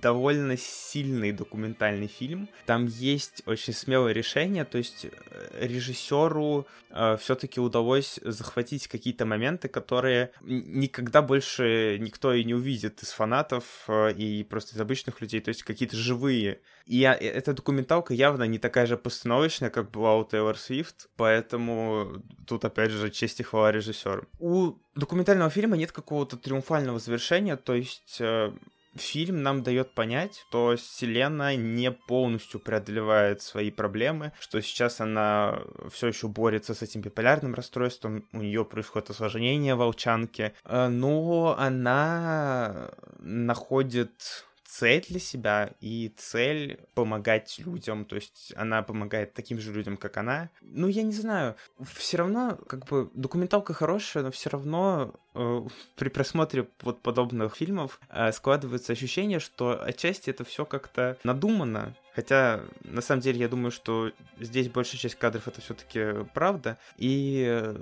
довольно 0.00 0.56
сильный 0.56 1.32
документальный 1.32 2.06
фильм. 2.06 2.48
Там 2.66 2.86
есть 2.86 3.42
очень 3.46 3.72
смелое 3.72 4.12
решение, 4.12 4.64
то 4.64 4.78
есть 4.78 5.06
э, 5.06 5.66
режиссеру 5.66 6.66
э, 6.90 7.16
все-таки 7.20 7.60
удалось 7.60 8.20
захватить 8.22 8.88
какие-то 8.88 9.24
моменты, 9.26 9.68
которые 9.68 10.30
никогда 10.42 11.22
больше 11.22 11.98
никто 12.00 12.32
и 12.32 12.44
не 12.44 12.54
увидит 12.54 13.02
из 13.02 13.10
фанатов, 13.10 13.64
э, 13.88 14.12
и 14.12 14.44
просто 14.44 14.76
из 14.76 14.80
обычных 14.80 15.20
людей, 15.20 15.40
то 15.40 15.48
есть 15.48 15.62
какие-то 15.62 15.96
живые. 15.96 16.60
И 16.86 16.98
я, 16.98 17.14
э, 17.14 17.26
эта 17.26 17.52
документалка 17.52 18.14
явно 18.14 18.44
не 18.44 18.58
такая 18.58 18.86
же 18.86 18.96
постановочная, 18.96 19.70
как 19.70 19.90
была 19.90 20.16
у 20.16 20.24
Тейлор 20.24 20.56
Свифт, 20.56 21.08
поэтому 21.16 22.22
тут, 22.46 22.64
опять 22.64 22.90
же, 22.90 23.10
честь 23.10 23.40
и 23.40 23.42
хвала 23.42 23.72
режиссеру. 23.72 24.26
У 24.38 24.74
документального 24.94 25.50
фильма 25.50 25.76
нет 25.76 25.92
какого-то 25.92 26.36
триумфального 26.36 26.98
завершения, 26.98 27.56
то 27.56 27.74
есть 27.74 28.18
э, 28.20 28.52
фильм 29.00 29.42
нам 29.42 29.62
дает 29.62 29.92
понять, 29.92 30.44
что 30.48 30.76
Вселенная 30.76 31.56
не 31.56 31.90
полностью 31.90 32.60
преодолевает 32.60 33.42
свои 33.42 33.70
проблемы, 33.70 34.32
что 34.40 34.60
сейчас 34.60 35.00
она 35.00 35.60
все 35.90 36.08
еще 36.08 36.28
борется 36.28 36.74
с 36.74 36.82
этим 36.82 37.00
биполярным 37.00 37.54
расстройством, 37.54 38.26
у 38.32 38.38
нее 38.38 38.64
происходит 38.64 39.10
осложнение 39.10 39.74
волчанки, 39.74 40.54
э, 40.64 40.88
но 40.88 41.56
она 41.58 42.90
находит 43.18 44.46
цель 44.66 45.04
для 45.08 45.20
себя 45.20 45.70
и 45.80 46.12
цель 46.16 46.80
помогать 46.94 47.58
людям, 47.58 48.04
то 48.04 48.16
есть 48.16 48.52
она 48.56 48.82
помогает 48.82 49.34
таким 49.34 49.58
же 49.58 49.72
людям, 49.72 49.96
как 49.96 50.16
она. 50.16 50.50
Ну, 50.60 50.88
я 50.88 51.02
не 51.02 51.12
знаю, 51.12 51.56
все 51.94 52.18
равно, 52.18 52.56
как 52.68 52.86
бы, 52.86 53.10
документалка 53.14 53.74
хорошая, 53.74 54.24
но 54.24 54.30
все 54.30 54.50
равно 54.50 55.14
э, 55.34 55.62
при 55.96 56.08
просмотре 56.08 56.68
вот 56.82 57.00
подобных 57.00 57.56
фильмов 57.56 58.00
э, 58.10 58.32
складывается 58.32 58.92
ощущение, 58.92 59.40
что 59.40 59.82
отчасти 59.82 60.30
это 60.30 60.44
все 60.44 60.64
как-то 60.64 61.16
надумано, 61.24 61.94
Хотя, 62.16 62.62
на 62.82 63.02
самом 63.02 63.20
деле, 63.20 63.38
я 63.40 63.48
думаю, 63.48 63.70
что 63.70 64.10
здесь 64.40 64.70
большая 64.70 64.98
часть 64.98 65.16
кадров 65.16 65.46
это 65.46 65.60
все-таки 65.60 66.24
правда. 66.32 66.78
И, 66.96 67.74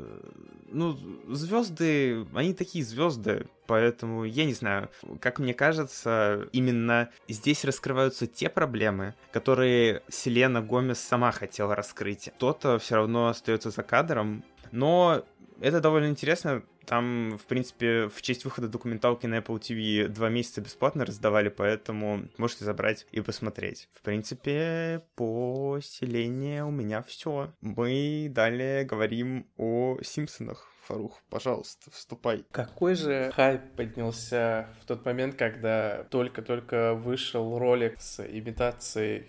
ну, 0.72 0.98
звезды, 1.28 2.26
они 2.34 2.52
такие 2.52 2.84
звезды, 2.84 3.46
поэтому 3.68 4.24
я 4.24 4.44
не 4.44 4.52
знаю. 4.52 4.90
Как 5.20 5.38
мне 5.38 5.54
кажется, 5.54 6.48
именно 6.50 7.10
здесь 7.28 7.64
раскрываются 7.64 8.26
те 8.26 8.48
проблемы, 8.48 9.14
которые 9.32 10.02
Селена 10.08 10.60
Гомес 10.60 10.98
сама 10.98 11.30
хотела 11.30 11.76
раскрыть. 11.76 12.30
Кто-то 12.34 12.80
все 12.80 12.96
равно 12.96 13.28
остается 13.28 13.70
за 13.70 13.84
кадром, 13.84 14.42
но 14.72 15.24
это 15.60 15.80
довольно 15.80 16.06
интересно, 16.06 16.62
там, 16.86 17.38
в 17.38 17.46
принципе, 17.46 18.08
в 18.08 18.20
честь 18.22 18.44
выхода 18.44 18.68
документалки 18.68 19.26
на 19.26 19.38
Apple 19.38 19.58
TV 19.58 20.08
два 20.08 20.28
месяца 20.28 20.60
бесплатно 20.60 21.04
раздавали, 21.04 21.48
поэтому 21.48 22.28
можете 22.36 22.64
забрать 22.64 23.06
и 23.12 23.20
посмотреть. 23.20 23.88
В 23.94 24.02
принципе, 24.02 25.02
по 25.16 25.78
селению 25.82 26.68
у 26.68 26.70
меня 26.70 27.02
все. 27.02 27.52
Мы 27.60 28.28
далее 28.30 28.84
говорим 28.84 29.46
о 29.56 29.98
Симпсонах. 30.02 30.70
Фарух, 30.86 31.22
пожалуйста, 31.30 31.90
вступай. 31.90 32.44
Какой 32.50 32.94
же 32.94 33.32
хайп 33.34 33.62
поднялся 33.74 34.68
в 34.82 34.84
тот 34.84 35.06
момент, 35.06 35.34
когда 35.34 36.04
только-только 36.10 36.94
вышел 36.94 37.58
ролик 37.58 37.98
с 38.02 38.20
имитацией, 38.20 39.28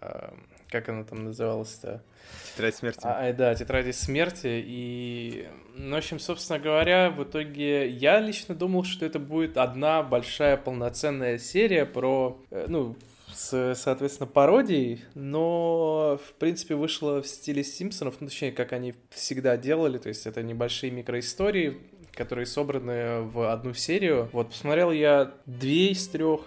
э, 0.00 0.30
как 0.74 0.88
она 0.88 1.04
там 1.04 1.22
называлась-то? 1.22 2.02
Тетрадь 2.50 2.74
смерти. 2.74 3.00
А, 3.04 3.32
да, 3.32 3.54
тетради 3.54 3.92
смерти. 3.92 4.48
И, 4.66 5.48
ну, 5.76 5.94
в 5.94 5.98
общем, 5.98 6.18
собственно 6.18 6.58
говоря, 6.58 7.10
в 7.10 7.22
итоге 7.22 7.88
я 7.88 8.18
лично 8.18 8.56
думал, 8.56 8.82
что 8.82 9.06
это 9.06 9.20
будет 9.20 9.56
одна 9.56 10.02
большая 10.02 10.56
полноценная 10.56 11.38
серия 11.38 11.86
про, 11.86 12.42
э, 12.50 12.66
ну, 12.66 12.96
с, 13.32 13.76
соответственно, 13.76 14.26
пародией, 14.26 15.04
но, 15.14 16.18
в 16.24 16.32
принципе, 16.40 16.74
вышло 16.74 17.22
в 17.22 17.28
стиле 17.28 17.62
Симпсонов, 17.62 18.16
ну, 18.18 18.26
точнее, 18.26 18.50
как 18.50 18.72
они 18.72 18.94
всегда 19.10 19.56
делали, 19.56 19.98
то 19.98 20.08
есть 20.08 20.26
это 20.26 20.42
небольшие 20.42 20.90
микроистории, 20.90 21.78
которые 22.12 22.46
собраны 22.46 23.20
в 23.20 23.48
одну 23.52 23.74
серию. 23.74 24.28
Вот, 24.32 24.48
посмотрел 24.48 24.90
я 24.90 25.34
две 25.46 25.90
из 25.90 26.08
трех, 26.08 26.40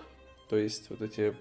то 0.50 0.58
есть 0.58 0.90
вот 0.90 1.02
эти... 1.02 1.34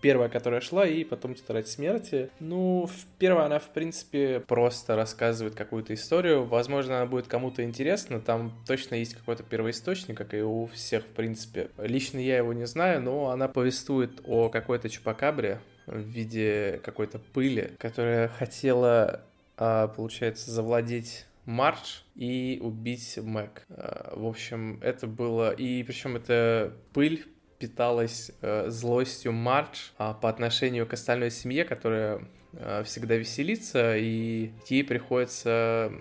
Первая, 0.00 0.28
которая 0.28 0.60
шла, 0.60 0.86
и 0.86 1.04
потом 1.04 1.34
Тетрадь 1.34 1.68
смерти. 1.68 2.30
Ну, 2.40 2.88
первая, 3.18 3.46
она, 3.46 3.58
в 3.58 3.68
принципе, 3.70 4.40
просто 4.40 4.96
рассказывает 4.96 5.54
какую-то 5.54 5.94
историю. 5.94 6.44
Возможно, 6.44 6.96
она 6.96 7.06
будет 7.06 7.26
кому-то 7.26 7.62
интересна. 7.62 8.20
Там 8.20 8.52
точно 8.66 8.94
есть 8.96 9.14
какой-то 9.14 9.42
первоисточник, 9.42 10.16
как 10.16 10.34
и 10.34 10.42
у 10.42 10.66
всех, 10.66 11.04
в 11.04 11.10
принципе. 11.10 11.70
Лично 11.78 12.18
я 12.18 12.38
его 12.38 12.52
не 12.52 12.66
знаю, 12.66 13.02
но 13.02 13.30
она 13.30 13.48
повествует 13.48 14.20
о 14.24 14.48
какой-то 14.48 14.88
чупакабре 14.88 15.60
в 15.86 15.98
виде 15.98 16.80
какой-то 16.82 17.18
пыли, 17.18 17.72
которая 17.78 18.28
хотела, 18.28 19.22
а, 19.56 19.88
получается, 19.88 20.50
завладеть 20.50 21.26
Марч 21.44 22.02
и 22.16 22.58
убить 22.60 23.18
Мэг. 23.22 23.64
А, 23.68 24.14
в 24.16 24.26
общем, 24.26 24.80
это 24.82 25.06
было... 25.06 25.52
И 25.52 25.82
причем 25.84 26.16
это 26.16 26.72
пыль 26.92 27.24
питалась 27.58 28.30
э, 28.42 28.68
злостью 28.68 29.32
Мардж 29.32 29.90
э, 29.98 30.14
по 30.20 30.28
отношению 30.28 30.86
к 30.86 30.92
остальной 30.92 31.30
семье, 31.30 31.64
которая 31.64 32.20
э, 32.52 32.82
всегда 32.84 33.16
веселится, 33.16 33.96
и 33.96 34.50
ей 34.68 34.84
приходится, 34.84 35.92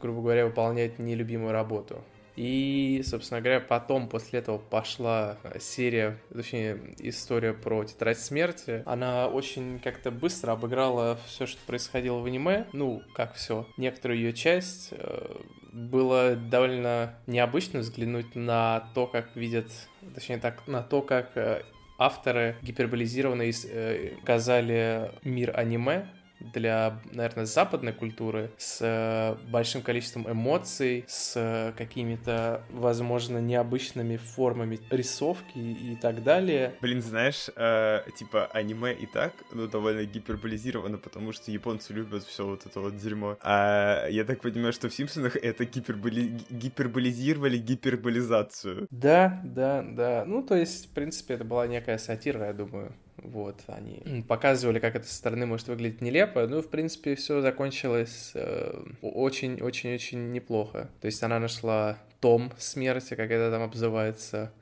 грубо 0.00 0.22
говоря, 0.22 0.46
выполнять 0.46 0.98
нелюбимую 0.98 1.52
работу. 1.52 2.02
И, 2.36 3.02
собственно 3.04 3.40
говоря, 3.40 3.58
потом 3.58 4.08
после 4.08 4.38
этого 4.38 4.58
пошла 4.58 5.36
серия, 5.58 6.18
точнее, 6.32 6.80
история 6.98 7.52
про 7.52 7.82
тетрадь 7.82 8.20
смерти. 8.20 8.84
Она 8.86 9.26
очень 9.26 9.80
как-то 9.80 10.12
быстро 10.12 10.52
обыграла 10.52 11.18
все, 11.26 11.46
что 11.46 11.58
происходило 11.66 12.18
в 12.18 12.26
аниме. 12.26 12.66
Ну, 12.72 13.02
как 13.12 13.34
все. 13.34 13.66
Некоторую 13.76 14.20
ее 14.20 14.32
часть 14.32 14.90
э, 14.92 15.36
было 15.78 16.34
довольно 16.34 17.14
необычно 17.26 17.80
взглянуть 17.80 18.34
на 18.34 18.90
то, 18.94 19.06
как 19.06 19.36
видят, 19.36 19.66
точнее 20.14 20.38
так, 20.38 20.66
на 20.66 20.82
то, 20.82 21.02
как 21.02 21.36
э, 21.36 21.62
авторы 21.98 22.56
гиперболизированно 22.62 23.42
э, 23.42 24.16
показали 24.20 25.12
мир 25.22 25.52
аниме, 25.56 26.08
для, 26.40 27.00
наверное, 27.12 27.46
западной 27.46 27.92
культуры 27.92 28.50
с 28.56 28.78
э, 28.80 29.36
большим 29.50 29.82
количеством 29.82 30.30
эмоций, 30.30 31.04
с 31.08 31.74
какими-то, 31.76 32.62
возможно, 32.70 33.38
необычными 33.38 34.16
формами 34.16 34.80
рисовки 34.90 35.58
и 35.58 35.96
так 35.96 36.22
далее. 36.22 36.74
Блин, 36.80 37.02
знаешь, 37.02 37.48
э, 37.54 38.00
типа 38.16 38.46
аниме 38.46 38.94
и 38.94 39.06
так, 39.06 39.32
ну, 39.52 39.66
довольно 39.66 40.04
гиперболизировано, 40.04 40.98
потому 40.98 41.32
что 41.32 41.50
японцы 41.50 41.92
любят 41.92 42.24
все 42.24 42.46
вот 42.46 42.66
это 42.66 42.80
вот 42.80 42.96
дерьмо. 42.96 43.36
А 43.40 44.06
я 44.08 44.24
так 44.24 44.40
понимаю, 44.40 44.72
что 44.72 44.88
в 44.88 44.94
Симпсонах 44.94 45.36
это 45.36 45.64
гиперболи... 45.64 46.40
гиперболизировали 46.50 47.58
гиперболизацию. 47.58 48.86
Да, 48.90 49.40
да, 49.44 49.82
да. 49.82 50.24
Ну, 50.26 50.42
то 50.42 50.54
есть, 50.54 50.86
в 50.86 50.94
принципе, 50.94 51.34
это 51.34 51.44
была 51.44 51.66
некая 51.66 51.98
сатира, 51.98 52.46
я 52.46 52.52
думаю. 52.52 52.94
Вот, 53.22 53.60
они 53.66 54.22
показывали, 54.26 54.78
как 54.78 54.94
это 54.94 55.06
со 55.06 55.14
стороны 55.14 55.46
может 55.46 55.68
выглядеть 55.68 56.00
нелепо. 56.00 56.46
Ну, 56.46 56.62
в 56.62 56.68
принципе, 56.68 57.14
все 57.14 57.40
закончилось 57.40 58.32
очень-очень-очень 59.02 60.18
э, 60.18 60.32
неплохо. 60.32 60.88
То 61.00 61.06
есть 61.06 61.22
она 61.22 61.38
нашла 61.38 61.98
том 62.20 62.52
смерти, 62.58 63.14
как 63.14 63.30
это 63.30 63.50
там 63.50 63.62
обзывается, 63.62 64.52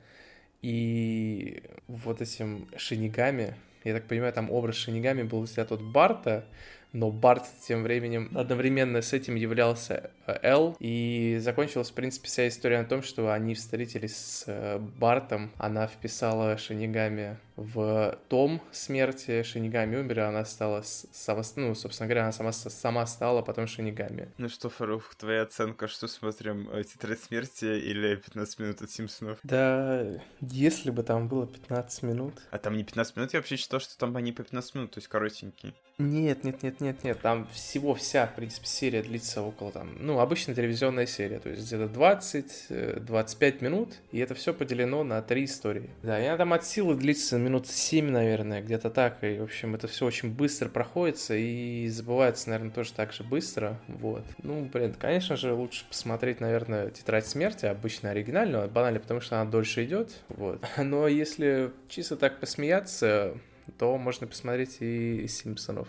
и 0.61 1.63
вот 1.87 2.21
этим 2.21 2.67
шинигами, 2.77 3.55
я 3.83 3.93
так 3.93 4.05
понимаю, 4.05 4.33
там 4.33 4.51
образ 4.51 4.75
шинигами 4.75 5.23
был 5.23 5.41
взят 5.41 5.71
от 5.71 5.81
Барта, 5.81 6.45
но 6.93 7.11
Барт 7.11 7.43
тем 7.67 7.83
временем 7.83 8.31
одновременно 8.35 9.01
с 9.01 9.13
этим 9.13 9.35
являлся 9.35 10.09
э, 10.25 10.37
Эл, 10.41 10.75
и 10.79 11.37
закончилась, 11.41 11.91
в 11.91 11.93
принципе, 11.93 12.27
вся 12.27 12.47
история 12.47 12.79
на 12.79 12.85
том, 12.85 13.03
что 13.03 13.31
они 13.31 13.55
встретились 13.55 14.15
с 14.15 14.43
э, 14.47 14.79
Бартом, 14.79 15.51
она 15.57 15.87
вписала 15.87 16.57
Шинигами 16.57 17.37
в 17.57 18.17
том 18.29 18.61
смерти 18.71 19.41
Шинигами 19.41 19.97
умер, 19.97 20.21
она 20.21 20.45
стала 20.45 20.83
сама, 20.83 21.41
ну, 21.55 21.73
собственно 21.75 22.07
говоря, 22.07 22.23
она 22.23 22.31
сама, 22.31 22.51
сама 22.51 23.05
стала 23.07 23.41
потом 23.41 23.67
Шинигами. 23.67 24.29
Ну 24.37 24.47
что, 24.47 24.69
Фарух, 24.69 25.15
твоя 25.15 25.41
оценка, 25.41 25.87
что 25.87 26.07
смотрим, 26.07 26.69
э, 26.71 26.83
Тетрадь 26.83 27.19
смерти 27.19 27.65
или 27.65 28.15
15 28.15 28.59
минут 28.59 28.81
от 28.81 28.91
Симпсонов? 28.91 29.39
Да, 29.43 30.05
если 30.39 30.91
бы 30.91 31.01
там 31.03 31.27
было 31.27 31.47
15 31.47 32.03
минут. 32.03 32.35
А 32.51 32.59
там 32.59 32.77
не 32.77 32.83
15 32.83 33.15
минут, 33.15 33.33
я 33.33 33.39
вообще 33.39 33.57
считал, 33.57 33.79
что 33.79 33.97
там 33.97 34.15
они 34.15 34.31
по 34.31 34.43
15 34.43 34.75
минут, 34.75 34.91
то 34.91 34.99
есть 34.99 35.07
коротенькие. 35.07 35.73
Нет, 35.99 36.43
нет, 36.43 36.61
нет, 36.61 36.79
нет, 36.79 37.03
нет, 37.03 37.19
там 37.21 37.47
всего 37.47 37.95
вся, 37.95 38.27
в 38.27 38.35
принципе, 38.35 38.67
серия 38.67 39.01
длится 39.01 39.41
около 39.41 39.71
там, 39.71 39.97
ну, 39.99 40.19
обычная 40.19 40.53
телевизионная 40.53 41.07
серия, 41.07 41.39
то 41.39 41.49
есть 41.49 41.65
где-то 41.65 41.85
20-25 41.85 43.35
э, 43.41 43.57
минут, 43.61 43.95
и 44.11 44.19
это 44.19 44.35
все 44.35 44.53
поделено 44.53 45.03
на 45.03 45.23
три 45.23 45.45
истории. 45.45 45.89
Да, 46.03 46.21
и 46.21 46.27
она 46.27 46.37
там 46.37 46.53
от 46.53 46.63
силы 46.65 46.93
длится 46.93 47.39
минут 47.47 47.67
7, 47.67 48.09
наверное, 48.09 48.61
где-то 48.61 48.89
так, 48.89 49.23
и, 49.23 49.39
в 49.39 49.43
общем, 49.43 49.75
это 49.75 49.87
все 49.87 50.05
очень 50.05 50.31
быстро 50.31 50.69
проходится 50.69 51.35
и 51.35 51.87
забывается, 51.87 52.49
наверное, 52.49 52.71
тоже 52.71 52.93
так 52.93 53.13
же 53.13 53.23
быстро, 53.23 53.79
вот. 53.87 54.23
Ну, 54.43 54.65
блин, 54.65 54.93
конечно 54.93 55.35
же, 55.35 55.53
лучше 55.53 55.85
посмотреть, 55.87 56.39
наверное, 56.39 56.89
«Тетрадь 56.89 57.25
смерти», 57.25 57.65
обычно 57.65 58.11
оригинальную, 58.11 58.69
банально, 58.69 58.99
потому 58.99 59.21
что 59.21 59.39
она 59.39 59.49
дольше 59.49 59.85
идет, 59.85 60.11
вот. 60.29 60.63
Но 60.77 61.07
если 61.07 61.71
чисто 61.89 62.15
так 62.17 62.39
посмеяться, 62.39 63.37
то 63.77 63.97
можно 63.97 64.27
посмотреть 64.27 64.77
и 64.79 65.27
Симпсонов. 65.27 65.87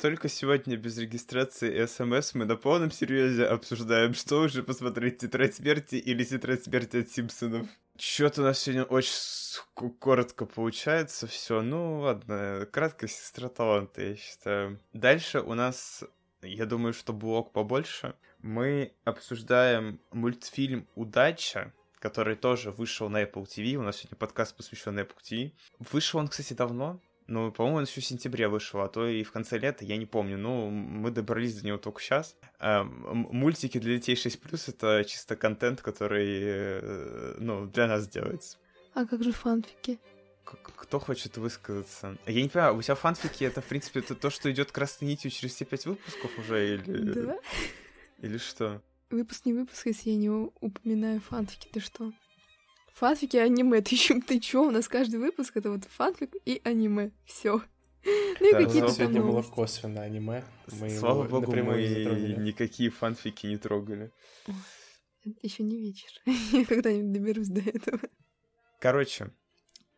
Только 0.00 0.28
сегодня 0.28 0.76
без 0.76 0.98
регистрации 0.98 1.82
и 1.82 1.86
смс 1.86 2.34
мы 2.34 2.44
на 2.44 2.56
полном 2.56 2.90
серьезе 2.90 3.44
обсуждаем, 3.44 4.14
что 4.14 4.42
уже 4.42 4.62
посмотреть 4.62 5.18
«Тетрадь 5.18 5.54
смерти» 5.54 5.96
или 5.96 6.24
«Тетрадь 6.24 6.64
смерти 6.64 6.98
от 6.98 7.10
Симпсонов». 7.10 7.68
Что-то 7.98 8.42
у 8.42 8.44
нас 8.44 8.58
сегодня 8.58 8.84
очень 8.84 9.12
коротко 9.98 10.44
получается 10.44 11.26
все. 11.26 11.62
Ну, 11.62 12.00
ладно, 12.00 12.68
краткость 12.70 13.16
сестра 13.16 13.48
таланта, 13.48 14.02
я 14.02 14.16
считаю. 14.16 14.78
Дальше 14.92 15.40
у 15.40 15.54
нас, 15.54 16.04
я 16.42 16.66
думаю, 16.66 16.92
что 16.92 17.12
блок 17.12 17.52
побольше. 17.52 18.14
Мы 18.40 18.92
обсуждаем 19.04 20.00
мультфильм 20.12 20.86
«Удача», 20.94 21.72
который 21.98 22.36
тоже 22.36 22.70
вышел 22.70 23.08
на 23.08 23.22
Apple 23.22 23.44
TV. 23.44 23.76
У 23.76 23.82
нас 23.82 23.96
сегодня 23.96 24.16
подкаст 24.18 24.56
посвящен 24.56 24.98
Apple 24.98 25.16
TV. 25.22 25.52
Вышел 25.78 26.20
он, 26.20 26.28
кстати, 26.28 26.52
давно. 26.52 27.00
Ну, 27.28 27.50
по-моему, 27.50 27.78
он 27.78 27.84
еще 27.84 28.00
в 28.00 28.04
сентябре 28.04 28.48
вышел, 28.48 28.80
а 28.80 28.88
то 28.88 29.06
и 29.06 29.24
в 29.24 29.32
конце 29.32 29.58
лета, 29.58 29.84
я 29.84 29.96
не 29.96 30.06
помню. 30.06 30.38
Ну, 30.38 30.70
мы 30.70 31.10
добрались 31.10 31.60
до 31.60 31.66
него 31.66 31.78
только 31.78 32.00
сейчас. 32.00 32.36
А, 32.60 32.84
мультики 32.84 33.78
для 33.78 33.96
детей 33.96 34.14
6+, 34.14 34.38
это 34.68 35.04
чисто 35.04 35.34
контент, 35.34 35.82
который, 35.82 36.38
э, 36.40 37.34
ну, 37.38 37.66
для 37.66 37.88
нас 37.88 38.08
делается. 38.08 38.58
А 38.94 39.04
как 39.04 39.22
же 39.24 39.32
фанфики? 39.32 39.98
Кто 40.44 41.00
хочет 41.00 41.36
высказаться? 41.36 42.16
Я 42.26 42.42
не 42.42 42.48
понимаю, 42.48 42.76
у 42.76 42.82
тебя 42.82 42.94
фанфики 42.94 43.42
это, 43.42 43.60
в 43.60 43.64
принципе, 43.64 44.00
это 44.00 44.14
то, 44.14 44.30
что 44.30 44.50
идет 44.52 44.70
красной 44.70 45.08
нитью 45.08 45.32
через 45.32 45.54
все 45.54 45.64
пять 45.64 45.86
выпусков 45.86 46.38
уже, 46.38 46.74
или... 46.74 47.12
Да? 47.26 47.38
Или 48.20 48.38
что? 48.38 48.80
Выпуск 49.10 49.44
не 49.44 49.52
выпуск, 49.52 49.86
если 49.86 50.10
я 50.10 50.16
не 50.16 50.30
упоминаю 50.30 51.20
фанфики, 51.20 51.68
ты 51.72 51.80
что? 51.80 52.12
Фанфики 52.96 53.36
и 53.36 53.40
аниме. 53.40 53.80
Ты 53.82 53.94
еще 53.94 54.20
ты 54.20 54.40
чё? 54.40 54.66
У 54.66 54.70
нас 54.70 54.88
каждый 54.88 55.20
выпуск 55.20 55.56
это 55.56 55.70
вот 55.70 55.84
фанфик 55.84 56.34
и 56.46 56.60
аниме. 56.64 57.12
Все. 57.24 57.62
Ну 58.38 58.48
и 58.48 58.52
да, 58.52 58.64
какие-то 58.64 58.90
сегодня 58.90 59.20
было 59.20 59.42
косвенно 59.42 60.02
аниме. 60.02 60.44
Мы 60.80 60.90
Слава 60.90 61.24
богу, 61.24 61.50
мы 61.50 61.82
никакие 62.38 62.90
фанфики 62.90 63.46
не 63.48 63.56
трогали. 63.56 64.12
Еще 65.42 65.64
не 65.64 65.80
вечер. 65.80 66.10
Я 66.52 66.64
когда-нибудь 66.64 67.12
доберусь 67.12 67.48
до 67.48 67.68
этого. 67.68 68.00
Короче, 68.78 69.32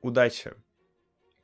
удачи. 0.01 0.55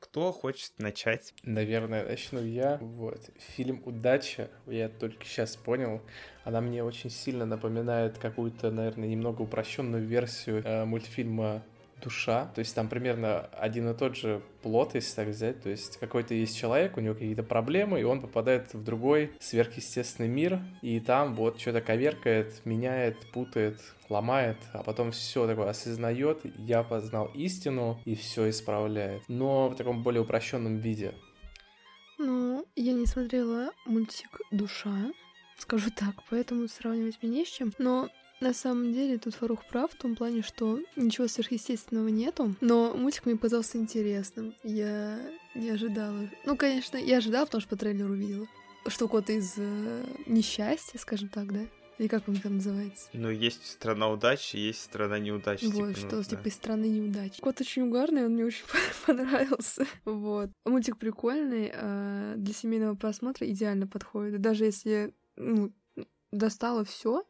Кто 0.05 0.33
хочет 0.33 0.73
начать? 0.79 1.33
Наверное, 1.45 2.07
начну 2.07 2.45
я. 2.45 2.77
Вот. 2.83 3.31
Фильм 3.57 3.81
«Удача», 3.87 4.51
я 4.67 4.91
только 4.91 5.25
сейчас 5.25 5.57
понял, 5.57 6.03
она 6.45 6.61
мне 6.61 6.85
очень 6.85 7.09
сильно 7.09 7.47
напоминает 7.47 8.19
какую-то, 8.19 8.71
наверное, 8.71 9.09
немного 9.09 9.41
упрощенную 9.41 10.05
версию 10.05 10.63
э, 10.63 10.85
мультфильма 10.85 11.65
душа. 12.05 12.51
То 12.55 12.61
есть 12.61 12.75
там 12.75 12.89
примерно 12.89 13.41
один 13.59 13.89
и 13.89 13.95
тот 13.95 14.17
же 14.17 14.43
плод, 14.63 14.95
если 14.95 15.15
так 15.17 15.29
взять. 15.29 15.63
То 15.63 15.71
есть 15.71 15.97
какой-то 15.99 16.35
есть 16.35 16.57
человек, 16.57 16.97
у 16.97 17.01
него 17.01 17.15
какие-то 17.15 17.43
проблемы, 17.43 18.01
и 18.01 18.05
он 18.05 18.21
попадает 18.21 18.73
в 18.75 18.85
другой 18.85 19.33
сверхъестественный 19.41 20.29
мир, 20.29 20.61
и 20.83 21.01
там 21.01 21.35
вот 21.35 21.61
что-то 21.61 21.81
коверкает, 21.81 22.65
меняет, 22.65 23.17
путает, 23.33 23.81
ломает, 24.09 24.59
а 24.73 24.83
потом 24.83 25.11
все 25.11 25.47
такое 25.47 25.71
осознает, 25.71 26.41
я 26.59 26.83
познал 26.83 27.31
истину, 27.35 28.01
и 28.05 28.15
все 28.15 28.51
исправляет. 28.51 29.23
Но 29.29 29.69
в 29.69 29.75
таком 29.75 30.03
более 30.03 30.23
упрощенном 30.23 30.79
виде. 30.79 31.15
Ну, 32.19 32.65
я 32.77 32.93
не 32.93 33.07
смотрела 33.07 33.73
мультик 33.87 34.41
«Душа», 34.53 35.11
скажу 35.59 35.91
так, 35.91 36.15
поэтому 36.31 36.69
сравнивать 36.69 37.19
мне 37.23 37.41
не 37.41 37.45
с 37.45 37.49
чем. 37.49 37.73
Но 37.79 38.09
на 38.45 38.53
самом 38.53 38.93
деле 38.93 39.19
тут 39.19 39.35
Фарух 39.35 39.65
прав 39.65 39.91
в 39.91 39.97
том 39.97 40.15
плане, 40.15 40.43
что 40.43 40.79
ничего 40.97 41.27
сверхъестественного 41.29 42.09
нету, 42.09 42.55
но 42.61 42.95
мультик 42.95 43.25
мне 43.25 43.37
показался 43.37 43.79
интересным. 43.79 44.55
Я 44.63 45.19
не 45.55 45.71
ожидала. 45.71 46.29
Ну, 46.45 46.57
конечно, 46.57 46.99
я 46.99 47.19
ожидала, 47.19 47.47
потому 47.47 47.63
что 47.63 47.71
по 47.71 47.77
трейлеру 47.77 48.13
увидела. 48.13 48.47
Что 48.87 49.09
кот 49.09 49.31
из 49.31 49.55
э, 49.57 50.05
несчастья, 50.27 50.99
скажем 50.99 51.31
так, 51.31 51.51
да? 51.51 51.61
Или 51.99 52.09
как 52.09 52.29
он 52.29 52.37
там 52.37 52.57
называется? 52.57 53.09
Ну, 53.15 53.31
есть 53.31 53.65
страна 53.65 54.11
удачи, 54.11 54.57
есть 54.57 54.83
страна 54.83 55.19
неудачи. 55.19 55.65
Вот, 55.65 55.95
типа, 55.95 56.07
что, 56.07 56.17
ну, 56.17 56.23
типа, 56.23 56.43
да. 56.43 56.49
из 56.51 56.55
страны 56.55 56.85
неудачи. 56.87 57.41
Кот 57.41 57.61
очень 57.63 57.83
угарный, 57.83 58.27
он 58.27 58.33
мне 58.33 58.45
очень 58.45 58.65
понравился. 59.07 59.87
Вот. 60.05 60.51
Мультик 60.67 60.99
прикольный, 60.99 61.73
а 61.73 62.35
для 62.37 62.53
семейного 62.53 62.95
просмотра 62.95 63.49
идеально 63.49 63.87
подходит. 63.87 64.43
Даже 64.43 64.67
если 64.67 65.15
ну, 65.37 65.73
достало 66.31 66.85
все, 66.85 67.25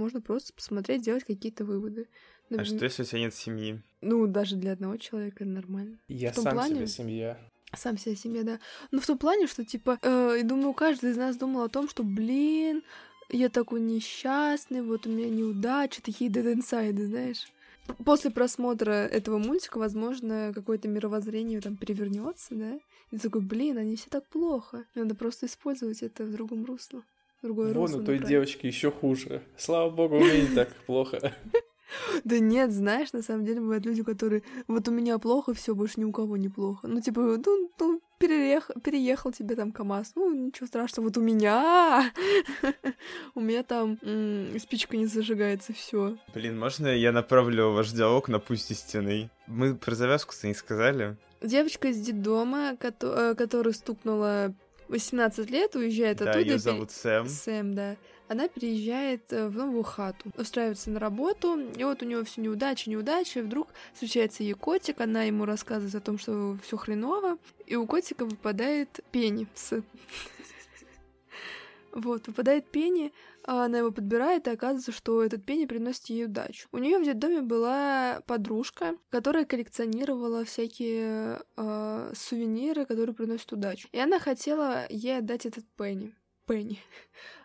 можно 0.00 0.20
просто 0.20 0.52
посмотреть, 0.52 1.02
сделать 1.02 1.24
какие-то 1.24 1.64
выводы. 1.64 2.08
Например, 2.48 2.74
а 2.74 2.76
что, 2.76 2.84
если 2.84 3.02
у 3.02 3.04
тебя 3.04 3.20
нет 3.20 3.34
семьи? 3.34 3.82
Ну, 4.00 4.26
даже 4.26 4.56
для 4.56 4.72
одного 4.72 4.96
человека 4.96 5.44
нормально. 5.44 5.98
Я 6.08 6.32
сам 6.32 6.54
плане... 6.54 6.74
себе 6.74 6.86
семья. 6.86 7.38
Сам 7.76 7.98
себе 7.98 8.16
семья, 8.16 8.42
да. 8.42 8.58
Но 8.90 9.00
в 9.00 9.06
том 9.06 9.18
плане, 9.18 9.46
что, 9.46 9.64
типа, 9.64 9.98
э, 10.02 10.34
я 10.38 10.44
думаю, 10.44 10.72
каждый 10.72 11.10
из 11.10 11.16
нас 11.16 11.36
думал 11.36 11.62
о 11.62 11.68
том, 11.68 11.88
что, 11.88 12.02
блин, 12.02 12.82
я 13.28 13.48
такой 13.48 13.80
несчастный, 13.80 14.82
вот 14.82 15.06
у 15.06 15.10
меня 15.10 15.28
неудачи, 15.28 16.02
такие 16.02 16.30
dead 16.30 16.56
inside, 16.56 17.06
знаешь. 17.06 17.52
После 18.04 18.30
просмотра 18.30 18.92
этого 18.92 19.38
мультика, 19.38 19.78
возможно, 19.78 20.52
какое-то 20.54 20.88
мировоззрение 20.88 21.60
там 21.60 21.76
перевернется, 21.76 22.54
да? 22.54 22.74
И 23.10 23.16
ты 23.16 23.18
такой, 23.18 23.42
блин, 23.42 23.78
они 23.78 23.96
все 23.96 24.08
так 24.08 24.26
плохо. 24.26 24.84
Надо 24.94 25.14
просто 25.14 25.46
использовать 25.46 26.02
это 26.02 26.24
в 26.24 26.32
другом 26.32 26.64
русле 26.64 27.02
другое 27.42 27.72
Вон 27.72 27.94
у 27.94 28.04
той 28.04 28.18
девочки 28.18 28.66
еще 28.66 28.90
хуже. 28.90 29.42
Слава 29.56 29.90
богу, 29.90 30.16
у 30.16 30.20
меня 30.20 30.42
не 30.42 30.54
так 30.54 30.68
плохо. 30.86 31.34
Да 32.24 32.38
нет, 32.38 32.70
знаешь, 32.70 33.12
на 33.12 33.22
самом 33.22 33.44
деле 33.44 33.60
бывают 33.60 33.84
люди, 33.84 34.02
которые 34.02 34.42
вот 34.68 34.86
у 34.88 34.92
меня 34.92 35.18
плохо, 35.18 35.54
все 35.54 35.74
больше 35.74 35.98
ни 35.98 36.04
у 36.04 36.12
кого 36.12 36.36
не 36.36 36.48
плохо. 36.48 36.86
Ну, 36.86 37.00
типа, 37.00 37.20
ну, 37.44 37.70
ну 37.78 38.00
переехал, 38.18 38.74
переехал 38.80 39.32
тебе 39.32 39.56
там 39.56 39.72
КамАЗ, 39.72 40.12
ну, 40.14 40.32
ничего 40.32 40.66
страшного, 40.66 41.06
вот 41.06 41.16
у 41.16 41.20
меня, 41.20 42.12
у 43.34 43.40
меня 43.40 43.62
там 43.62 43.98
спичка 44.58 44.96
не 44.96 45.06
зажигается, 45.06 45.72
все. 45.72 46.16
Блин, 46.34 46.58
можно 46.58 46.86
я 46.86 47.12
направлю 47.12 47.72
ваш 47.72 47.90
диалог 47.90 48.28
на 48.28 48.38
пусть 48.38 48.70
истинный? 48.70 49.30
Мы 49.46 49.74
про 49.74 49.94
завязку-то 49.94 50.46
не 50.46 50.54
сказали. 50.54 51.16
Девочка 51.42 51.88
из 51.88 51.98
детдома, 51.98 52.76
э, 52.78 53.34
которая 53.34 53.72
стукнула 53.72 54.54
18 54.90 55.50
лет, 55.50 55.74
уезжает 55.76 56.18
да, 56.18 56.30
оттуда. 56.30 56.44
Ее 56.44 56.58
зовут 56.58 56.90
Сэм. 56.90 57.26
Сэм, 57.26 57.74
да. 57.74 57.96
Она 58.28 58.46
переезжает 58.48 59.32
э, 59.32 59.48
в 59.48 59.56
новую 59.56 59.82
хату, 59.82 60.30
устраивается 60.36 60.90
на 60.90 61.00
работу, 61.00 61.58
и 61.58 61.82
вот 61.82 62.02
у 62.02 62.06
нее 62.06 62.24
все 62.24 62.40
неудача, 62.40 62.88
неудача, 62.88 63.40
и 63.40 63.42
вдруг 63.42 63.68
встречается 63.92 64.42
ей 64.44 64.52
котик, 64.52 65.00
она 65.00 65.24
ему 65.24 65.44
рассказывает 65.46 65.94
о 65.96 66.00
том, 66.00 66.18
что 66.18 66.56
все 66.62 66.76
хреново, 66.76 67.38
и 67.66 67.74
у 67.74 67.86
котика 67.86 68.24
выпадает 68.24 69.00
пени 69.10 69.48
с 69.54 69.82
вот, 71.92 72.26
выпадает 72.26 72.70
Пенни, 72.70 73.12
а 73.44 73.64
она 73.64 73.78
его 73.78 73.90
подбирает, 73.90 74.46
и 74.46 74.50
оказывается, 74.50 74.92
что 74.92 75.22
этот 75.22 75.44
Пенни 75.44 75.66
приносит 75.66 76.06
ей 76.06 76.26
удачу. 76.26 76.68
У 76.72 76.78
нее 76.78 76.98
в 76.98 77.04
детдоме 77.04 77.42
была 77.42 78.22
подружка, 78.26 78.96
которая 79.10 79.44
коллекционировала 79.44 80.44
всякие 80.44 81.42
э, 81.56 82.12
сувениры, 82.14 82.86
которые 82.86 83.14
приносят 83.14 83.52
удачу. 83.52 83.88
И 83.92 83.98
она 83.98 84.18
хотела 84.18 84.86
ей 84.88 85.18
отдать 85.18 85.46
этот 85.46 85.64
Пенни. 85.76 86.14
Пенни. 86.46 86.78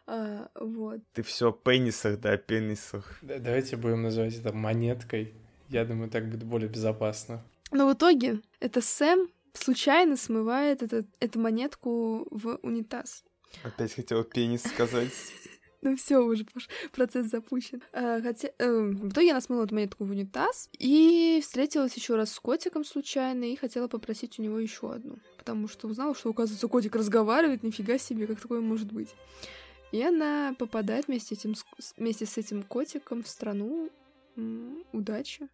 А, 0.08 0.52
вот. 0.54 1.00
Ты 1.14 1.24
все 1.24 1.50
о 1.50 1.52
пеннисах, 1.52 2.20
да, 2.20 2.34
о 2.34 2.38
пеннисах. 2.38 3.18
Да, 3.24 3.40
давайте 3.40 3.76
будем 3.76 4.04
называть 4.04 4.36
это 4.36 4.54
монеткой. 4.54 5.34
Я 5.68 5.84
думаю, 5.84 6.12
так 6.12 6.30
будет 6.30 6.44
более 6.44 6.70
безопасно. 6.70 7.44
Но 7.72 7.90
в 7.90 7.94
итоге 7.94 8.42
это 8.60 8.82
Сэм 8.82 9.28
случайно 9.58 10.16
смывает 10.16 10.84
этот, 10.84 11.08
эту 11.20 11.40
монетку 11.40 12.28
в 12.30 12.60
унитаз. 12.62 13.25
Опять 13.64 13.94
хотела 13.94 14.24
пенис 14.24 14.64
сказать. 14.64 15.12
Ну 15.82 15.96
все, 15.96 16.18
уже 16.18 16.48
процесс 16.94 17.28
запущен. 17.28 17.80
А, 17.94 18.20
хотя, 18.20 18.50
э, 18.58 18.72
в 18.72 19.10
итоге 19.10 19.30
она 19.32 19.42
смыла 19.42 19.66
эту 19.66 19.76
монетку 19.76 20.04
в 20.04 20.10
унитаз 20.10 20.68
и 20.80 21.40
встретилась 21.44 21.94
еще 21.94 22.16
раз 22.16 22.32
с 22.32 22.40
котиком 22.40 22.84
случайно 22.84 23.44
и 23.44 23.56
хотела 23.56 23.88
попросить 23.88 24.40
у 24.40 24.42
него 24.42 24.58
еще 24.58 24.92
одну. 24.92 25.20
Потому 25.38 25.68
что 25.68 25.88
узнала, 25.88 26.16
что, 26.16 26.32
оказывается, 26.32 26.68
котик 26.68 26.96
разговаривает, 26.96 27.62
нифига 27.62 28.00
себе, 28.00 28.26
как 28.26 28.42
такое 28.42 28.62
может 28.62 28.92
быть. 28.92 29.14
И 29.92 30.02
она 30.02 30.56
попадает 30.58 31.08
вместе, 31.08 31.36
этим, 31.36 31.54
вместе 31.98 32.26
с 32.26 32.36
этим 32.40 32.64
котиком 32.64 33.22
в 33.22 33.28
страну 33.28 33.92
удачи, 34.92 35.48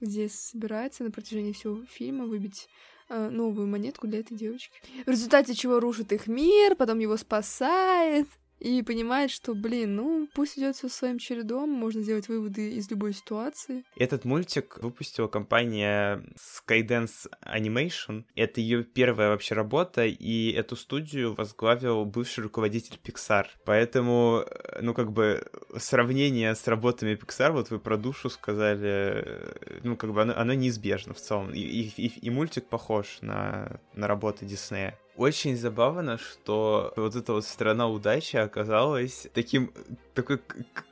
где 0.00 0.28
собирается 0.28 1.02
на 1.02 1.10
протяжении 1.10 1.52
всего 1.52 1.84
фильма 1.86 2.26
выбить 2.26 2.68
Э, 3.08 3.28
новую 3.30 3.68
монетку 3.68 4.08
для 4.08 4.18
этой 4.18 4.36
девочки. 4.36 4.72
В 5.04 5.10
результате 5.10 5.54
чего 5.54 5.78
рушит 5.78 6.12
их 6.12 6.26
мир, 6.26 6.74
потом 6.74 6.98
его 6.98 7.16
спасает 7.16 8.26
и 8.58 8.82
понимает, 8.82 9.30
что, 9.30 9.54
блин, 9.54 9.96
ну, 9.96 10.28
пусть 10.34 10.58
идет 10.58 10.76
все 10.76 10.88
своим 10.88 11.18
чередом, 11.18 11.70
можно 11.70 12.02
сделать 12.02 12.28
выводы 12.28 12.72
из 12.72 12.90
любой 12.90 13.12
ситуации. 13.12 13.84
Этот 13.96 14.24
мультик 14.24 14.78
выпустила 14.80 15.28
компания 15.28 16.24
Skydance 16.36 17.28
Animation. 17.42 18.24
Это 18.34 18.60
ее 18.60 18.84
первая 18.84 19.28
вообще 19.28 19.54
работа, 19.54 20.06
и 20.06 20.52
эту 20.52 20.76
студию 20.76 21.34
возглавил 21.34 22.04
бывший 22.04 22.40
руководитель 22.40 22.98
Pixar. 23.02 23.46
Поэтому, 23.64 24.44
э, 24.46 24.80
ну, 24.80 24.94
как 24.94 25.12
бы, 25.12 25.46
сравнение 25.76 26.54
с 26.54 26.66
работами 26.66 27.14
Pixar, 27.14 27.52
вот 27.52 27.70
вы 27.70 27.78
про 27.78 27.96
душу 27.96 28.30
сказали, 28.30 29.22
э, 29.24 29.80
ну, 29.82 29.96
как 29.96 30.12
бы, 30.12 30.22
оно, 30.22 30.34
оно 30.36 30.54
неизбежно 30.54 31.14
в 31.14 31.20
целом. 31.20 31.52
И, 31.52 31.60
и, 31.60 32.06
и, 32.06 32.06
и 32.06 32.30
мультик 32.30 32.66
похож 32.66 33.18
на, 33.20 33.80
на 33.94 34.06
работы 34.06 34.46
Диснея. 34.46 34.98
Очень 35.16 35.56
забавно, 35.56 36.18
что 36.18 36.92
вот 36.96 37.16
эта 37.16 37.32
вот 37.32 37.44
страна 37.44 37.88
удачи 37.88 38.36
оказалась 38.36 39.26
таким 39.34 39.72
такой 40.14 40.40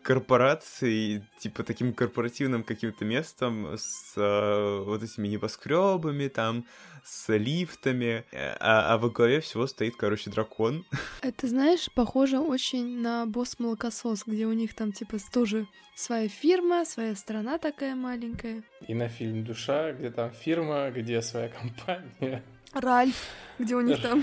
корпорацией, 0.03 1.25
типа 1.39 1.63
таким 1.63 1.93
корпоративным 1.93 2.63
каким-то 2.63 3.05
местом 3.05 3.75
с 3.77 4.15
э, 4.17 4.83
вот 4.85 5.03
этими 5.03 5.29
небоскребами, 5.29 6.29
там, 6.29 6.67
с 7.05 7.33
лифтами, 7.37 8.25
а, 8.33 8.95
а 8.95 8.99
во 8.99 9.11
главе 9.11 9.41
всего 9.41 9.67
стоит, 9.67 9.97
короче, 9.97 10.31
дракон. 10.31 10.87
Это, 11.23 11.47
знаешь, 11.47 11.91
похоже 11.95 12.39
очень 12.39 13.01
на 13.01 13.27
босс 13.27 13.59
молокосос, 13.59 14.25
где 14.27 14.47
у 14.47 14.53
них 14.53 14.75
там, 14.75 14.93
типа, 14.93 15.19
тоже 15.33 15.67
своя 15.95 16.29
фирма, 16.29 16.85
своя 16.85 17.15
страна 17.15 17.59
такая 17.59 17.95
маленькая. 17.95 18.63
И 18.89 18.95
на 18.95 19.09
фильм 19.09 19.45
«Душа», 19.45 19.93
где 19.93 20.11
там 20.11 20.31
фирма, 20.33 20.91
где 20.91 21.21
своя 21.21 21.49
компания. 21.49 22.43
Ральф, 22.75 23.27
где 23.59 23.75
у 23.75 23.81
них 23.81 24.01
там 24.03 24.23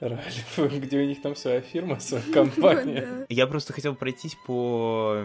Ральф, 0.00 0.58
где 0.72 0.98
у 0.98 1.04
них 1.04 1.20
там 1.22 1.34
своя 1.34 1.60
фирма, 1.60 1.98
своя 2.00 2.22
компания. 2.32 3.26
Я 3.28 3.46
просто 3.46 3.72
хотел 3.72 3.94
пройтись 3.94 4.36
по 4.46 5.24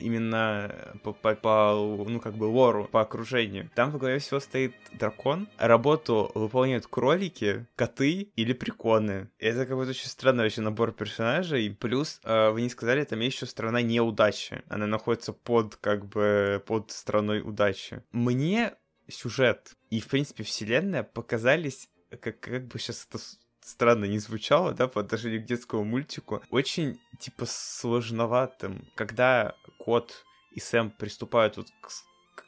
именно 0.00 0.98
по, 1.02 1.12
по, 1.12 1.34
по, 1.34 2.04
ну, 2.08 2.20
как 2.20 2.34
бы 2.34 2.44
лору, 2.44 2.88
по 2.90 3.00
окружению. 3.00 3.70
Там 3.74 3.90
во 3.90 3.98
главе 3.98 4.18
всего 4.18 4.40
стоит 4.40 4.74
дракон. 4.92 5.48
Работу 5.58 6.30
выполняют 6.34 6.86
кролики, 6.86 7.66
коты 7.74 8.30
или 8.36 8.52
приконы. 8.52 9.28
Это 9.38 9.66
какой-то 9.66 9.90
очень 9.90 10.08
странный 10.08 10.44
вообще 10.44 10.60
набор 10.60 10.92
персонажей. 10.92 11.70
Плюс, 11.70 12.20
э, 12.24 12.50
вы 12.50 12.62
не 12.62 12.68
сказали, 12.68 13.04
там 13.04 13.20
есть 13.20 13.36
еще 13.36 13.46
страна 13.46 13.82
неудачи. 13.82 14.62
Она 14.68 14.86
находится 14.86 15.32
под, 15.32 15.76
как 15.76 16.06
бы, 16.06 16.62
под 16.66 16.90
страной 16.90 17.40
удачи. 17.40 18.02
Мне 18.12 18.74
сюжет. 19.08 19.74
И, 19.90 20.00
в 20.00 20.08
принципе, 20.08 20.44
вселенная 20.44 21.02
показались 21.02 21.88
как, 22.20 22.40
как 22.40 22.66
бы 22.66 22.78
сейчас 22.78 23.06
это 23.08 23.18
странно 23.60 24.04
не 24.04 24.18
звучало, 24.18 24.72
да, 24.72 24.86
по 24.86 25.00
отношению 25.00 25.42
к 25.42 25.46
детскому 25.46 25.84
мультику, 25.84 26.42
очень, 26.50 27.00
типа, 27.18 27.46
сложноватым, 27.46 28.88
когда 28.94 29.56
кот 29.78 30.24
и 30.52 30.60
Сэм 30.60 30.90
приступают 30.90 31.56
вот 31.56 31.66
к 31.80 31.90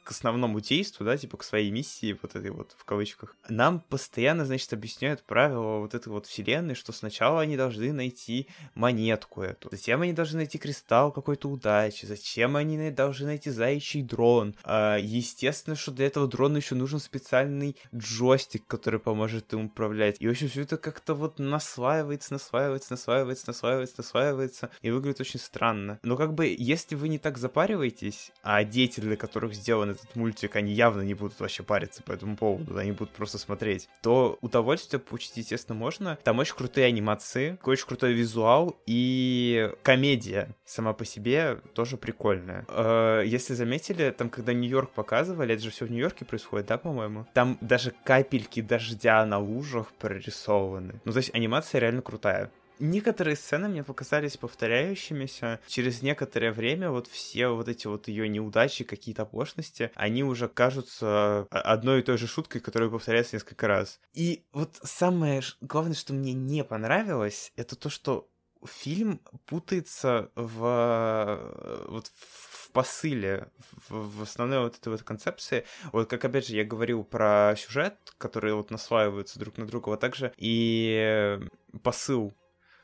к 0.03 0.11
основному 0.11 0.59
действию, 0.59 1.07
да, 1.07 1.17
типа 1.17 1.37
к 1.37 1.43
своей 1.43 1.71
миссии, 1.71 2.17
вот 2.21 2.35
этой 2.35 2.51
вот 2.51 2.75
в 2.77 2.85
кавычках, 2.85 3.35
нам 3.47 3.79
постоянно, 3.79 4.45
значит, 4.45 4.71
объясняют 4.73 5.23
правила 5.23 5.79
вот 5.79 5.93
этой 5.93 6.09
вот 6.09 6.25
вселенной, 6.25 6.75
что 6.75 6.91
сначала 6.91 7.41
они 7.41 7.57
должны 7.57 7.91
найти 7.93 8.47
монетку 8.75 9.41
эту, 9.41 9.69
затем 9.71 10.01
они 10.01 10.13
должны 10.13 10.37
найти 10.37 10.57
кристалл 10.57 11.11
какой-то 11.11 11.49
удачи, 11.49 12.05
зачем 12.05 12.55
они 12.55 12.91
должны 12.91 13.27
найти 13.27 13.49
заячий 13.49 14.01
дрон. 14.01 14.55
А, 14.63 14.97
естественно, 14.97 15.75
что 15.75 15.91
для 15.91 16.07
этого 16.07 16.27
дрона 16.27 16.57
еще 16.57 16.75
нужен 16.75 16.99
специальный 16.99 17.75
джойстик, 17.95 18.65
который 18.67 18.99
поможет 18.99 19.53
им 19.53 19.65
управлять. 19.65 20.17
И, 20.19 20.27
в 20.27 20.31
общем, 20.31 20.49
все 20.49 20.61
это 20.61 20.77
как-то 20.77 21.13
вот 21.13 21.39
наслаивается, 21.39 22.33
наслаивается, 22.33 22.91
наслаивается, 22.91 23.45
наслаивается, 23.47 23.95
наслаивается, 23.97 24.69
и 24.81 24.91
выглядит 24.91 25.21
очень 25.21 25.39
странно. 25.39 25.99
Но 26.03 26.17
как 26.17 26.33
бы, 26.33 26.55
если 26.57 26.95
вы 26.95 27.09
не 27.09 27.19
так 27.19 27.37
запариваетесь, 27.37 28.31
а 28.43 28.63
дети, 28.63 28.99
для 28.99 29.15
которых 29.15 29.53
сделаны 29.79 29.91
этот 29.91 30.15
мультик, 30.15 30.55
они 30.55 30.73
явно 30.73 31.01
не 31.01 31.13
будут 31.13 31.39
вообще 31.39 31.63
париться 31.63 32.03
по 32.03 32.11
этому 32.11 32.35
поводу, 32.35 32.77
они 32.77 32.91
будут 32.91 33.11
просто 33.11 33.37
смотреть, 33.37 33.89
то 34.01 34.37
удовольствие 34.41 34.99
получить, 34.99 35.37
естественно, 35.37 35.77
можно. 35.77 36.17
Там 36.23 36.39
очень 36.39 36.55
крутые 36.55 36.87
анимации, 36.87 37.57
очень 37.63 37.87
крутой 37.87 38.13
визуал 38.13 38.75
и 38.85 39.71
комедия 39.83 40.55
сама 40.65 40.93
по 40.93 41.05
себе 41.05 41.59
тоже 41.73 41.97
прикольная. 41.97 42.65
Э, 42.69 43.23
если 43.25 43.53
заметили, 43.53 44.11
там, 44.11 44.29
когда 44.29 44.53
Нью-Йорк 44.53 44.91
показывали, 44.91 45.53
это 45.53 45.63
же 45.63 45.71
все 45.71 45.85
в 45.85 45.91
Нью-Йорке 45.91 46.25
происходит, 46.25 46.67
да, 46.67 46.77
по-моему? 46.77 47.25
Там 47.33 47.57
даже 47.61 47.93
капельки 48.03 48.61
дождя 48.61 49.25
на 49.25 49.39
лужах 49.39 49.91
прорисованы. 49.99 51.01
Ну, 51.05 51.11
то 51.11 51.17
есть 51.17 51.33
анимация 51.33 51.79
реально 51.79 52.01
крутая. 52.01 52.51
Некоторые 52.79 53.35
сцены 53.35 53.67
мне 53.67 53.83
показались 53.83 54.37
повторяющимися. 54.37 55.59
Через 55.67 56.01
некоторое 56.01 56.51
время 56.51 56.91
вот 56.91 57.07
все 57.07 57.49
вот 57.49 57.67
эти 57.67 57.87
вот 57.87 58.07
ее 58.07 58.29
неудачи, 58.29 58.83
какие-то 58.83 59.23
оплошности, 59.23 59.91
они 59.95 60.23
уже 60.23 60.47
кажутся 60.47 61.47
одной 61.51 61.99
и 61.99 62.03
той 62.03 62.17
же 62.17 62.27
шуткой, 62.27 62.61
которая 62.61 62.89
повторяется 62.89 63.35
несколько 63.35 63.67
раз. 63.67 63.99
И 64.13 64.45
вот 64.53 64.79
самое 64.81 65.41
главное, 65.61 65.95
что 65.95 66.13
мне 66.13 66.33
не 66.33 66.63
понравилось, 66.63 67.51
это 67.55 67.75
то, 67.75 67.89
что 67.89 68.29
фильм 68.65 69.21
путается 69.45 70.31
в 70.35 71.85
вот 71.87 72.11
в 72.15 72.71
посыле, 72.71 73.49
в, 73.87 74.19
в 74.19 74.21
основной 74.21 74.59
вот 74.59 74.77
этой 74.77 74.89
вот 74.89 75.01
концепции. 75.03 75.65
Вот 75.91 76.09
как, 76.09 76.23
опять 76.23 76.47
же, 76.47 76.55
я 76.55 76.63
говорил 76.63 77.03
про 77.03 77.55
сюжет, 77.57 77.97
который 78.17 78.53
вот 78.53 78.69
наслаиваются 78.69 79.39
друг 79.39 79.57
на 79.57 79.65
друга, 79.65 79.89
вот 79.89 79.99
также 79.99 80.33
и 80.37 81.39
посыл 81.83 82.33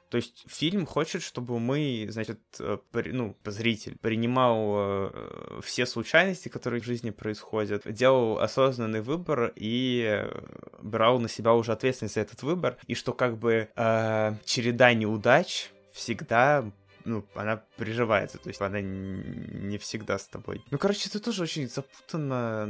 то 0.10 0.18
есть 0.18 0.46
фильм 0.48 0.86
хочет, 0.86 1.22
чтобы 1.22 1.60
мы, 1.60 2.08
значит, 2.10 2.39
э, 2.60 2.78
ну, 2.94 3.36
зритель 3.46 3.98
принимал 4.00 4.74
э, 4.78 5.60
все 5.63 5.86
случайности, 5.86 6.50
которые 6.50 6.82
в 6.82 6.86
жизни 6.86 7.10
происходят, 7.10 7.84
делал 7.91 8.39
осознанный 8.39 9.02
выбор 9.02 9.52
и 9.56 10.04
э, 10.08 10.41
брал 10.82 11.20
на 11.20 11.28
себя 11.28 11.54
уже 11.54 11.72
ответственность 11.72 12.15
за 12.15 12.22
этот 12.22 12.44
выбор, 12.44 12.78
и 12.88 12.96
что 12.96 13.13
как 13.13 13.38
бы 13.38 13.70
э, 13.76 14.34
череда 14.46 14.94
неудач 14.94 15.72
всегда 15.91 16.72
ну, 17.06 17.26
она 17.36 17.63
приживается, 17.78 18.38
то 18.38 18.50
есть 18.50 18.62
она 18.62 18.82
не 18.82 19.78
всегда 19.78 20.18
с 20.18 20.28
тобой. 20.28 20.63
Ну, 20.72 20.78
короче, 20.78 21.08
это 21.10 21.20
тоже 21.20 21.44
очень 21.44 21.70
запутанно 21.70 22.68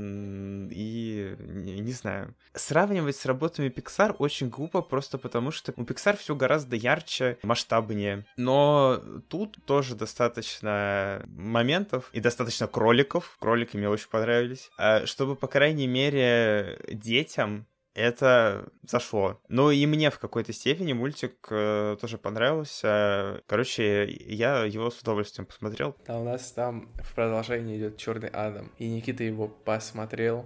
и 0.72 1.36
не, 1.40 1.80
не 1.80 1.92
знаю. 1.94 2.36
Сравнивать 2.54 3.16
с 3.16 3.26
работами 3.26 3.70
Pixar 3.70 4.16
очень 4.20 4.50
глупо, 4.50 4.82
просто 4.82 5.18
потому 5.18 5.52
что 5.52 5.74
у 5.78 5.84
Pixar 5.84 6.18
все 6.18 6.36
гораздо 6.36 6.76
ярче, 6.76 7.38
масштабнее. 7.44 8.26
Но 8.38 9.02
тут 9.30 9.58
тоже 9.66 9.96
достаточно 9.96 11.24
моментов 11.28 12.10
и 12.12 12.20
достаточно 12.20 12.68
кроликов. 12.68 13.38
Кролики 13.40 13.78
мне 13.78 13.90
очень 13.90 14.10
понравились. 14.10 14.70
А, 14.78 15.06
чтобы, 15.06 15.36
по 15.36 15.48
крайней 15.48 15.88
мере, 15.88 16.80
детям 16.88 17.66
это 17.96 18.68
зашло. 18.84 19.40
Ну 19.48 19.72
и 19.72 19.86
мне 19.86 20.12
в 20.12 20.20
какой-то 20.20 20.54
степени 20.54 20.94
мультик 20.94 21.48
э, 21.50 21.98
тоже 22.00 22.18
понравился. 22.18 23.42
Короче, 23.48 24.06
я 24.06 24.66
его 24.66 24.92
с 24.92 25.00
удовольствием 25.00 25.46
посмотрел. 25.46 25.96
А 26.08 26.20
у 26.20 26.24
нас 26.24 26.52
там 26.52 26.90
в 27.02 27.16
продолжении 27.16 27.78
идет 27.78 27.98
Черный 27.98 28.30
Адам. 28.30 28.72
И 28.78 28.88
Никита 28.88 29.24
его 29.24 29.48
посмотрел 29.48 30.46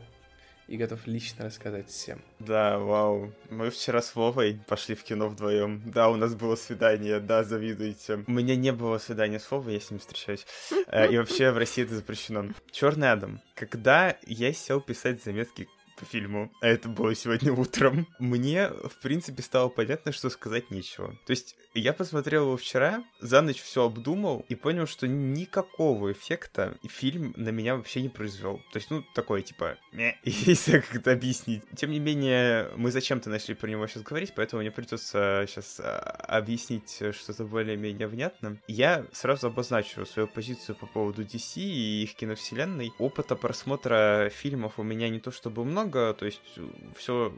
и 0.70 0.78
готов 0.78 1.08
лично 1.08 1.46
рассказать 1.46 1.90
всем. 1.90 2.22
Да, 2.40 2.78
вау. 2.78 3.34
Мы 3.50 3.72
вчера 3.72 4.04
с 4.04 4.16
Вовой 4.16 4.62
пошли 4.68 4.94
в 4.94 5.04
кино 5.04 5.28
вдвоем. 5.28 5.82
Да, 5.88 6.10
у 6.10 6.16
нас 6.16 6.36
было 6.36 6.56
свидание, 6.56 7.20
да, 7.20 7.44
завидуйте. 7.44 8.24
У 8.28 8.32
меня 8.32 8.56
не 8.56 8.72
было 8.72 9.00
свидания 9.00 9.40
с 9.40 9.50
Вовой, 9.50 9.74
я 9.74 9.80
с 9.80 9.90
ним 9.90 10.00
встречаюсь. 10.00 10.46
Э, 10.88 11.12
и 11.12 11.18
вообще 11.18 11.50
в 11.52 11.58
России 11.58 11.84
это 11.84 11.96
запрещено. 11.96 12.46
Черный 12.72 13.12
Адам. 13.12 13.42
Когда 13.56 14.16
я 14.28 14.54
сел 14.54 14.80
писать 14.80 15.24
заметки 15.24 15.68
по 16.00 16.06
фильму, 16.06 16.52
а 16.62 16.68
это 16.68 16.88
было 16.90 17.14
сегодня 17.16 17.52
утром, 17.54 18.08
мне, 18.20 18.70
в 18.70 19.00
принципе, 19.02 19.42
стало 19.44 19.70
понятно, 19.70 20.12
что 20.12 20.30
сказать 20.30 20.72
нечего. 20.72 21.18
То 21.26 21.32
есть 21.32 21.56
я 21.74 21.94
посмотрел 21.94 22.44
его 22.44 22.58
вчера, 22.58 23.04
за 23.20 23.42
ночь 23.42 23.62
все 23.62 23.86
обдумал 23.86 24.46
и 24.50 24.56
понял, 24.56 24.88
что 24.88 25.08
никакого 25.08 26.12
эффекта 26.12 26.78
фильм 26.88 27.34
на 27.38 27.50
меня 27.50 27.76
вообще 27.76 28.02
не 28.02 28.10
произвел. 28.10 28.58
То 28.72 28.78
есть, 28.78 28.90
ну, 28.90 29.04
такое, 29.14 29.42
типа, 29.42 29.78
если 30.24 30.80
как 30.80 30.96
это 30.96 31.12
объяснить. 31.12 31.64
Тем 31.76 31.92
не 31.92 32.00
менее, 32.00 32.70
мы 32.76 32.92
зачем-то 32.92 33.30
начали 33.30 33.54
про 33.54 33.68
него 33.68 33.86
сейчас 33.88 34.04
говорить, 34.04 34.34
поэтому 34.36 34.62
мне 34.62 34.72
придется 34.72 35.46
сейчас 35.48 35.80
а, 35.80 36.00
объяснить 36.28 37.02
что-то 37.12 37.44
более-менее 37.46 38.08
внятно. 38.08 38.58
Я 38.68 39.06
сразу 39.12 39.48
обозначу 39.48 40.06
свою 40.06 40.28
позицию 40.28 40.76
по 40.76 40.86
поводу 40.88 41.24
DC 41.24 41.62
и 41.62 42.04
их 42.04 42.16
киновселенной. 42.16 42.94
Опыта 42.98 43.36
просмотра 43.36 44.30
фильмов 44.34 44.80
у 44.80 44.84
меня 44.84 45.10
не 45.10 45.20
то 45.20 45.32
чтобы 45.32 45.66
много, 45.66 45.89
то 45.90 46.26
есть 46.26 46.42
все, 46.98 47.34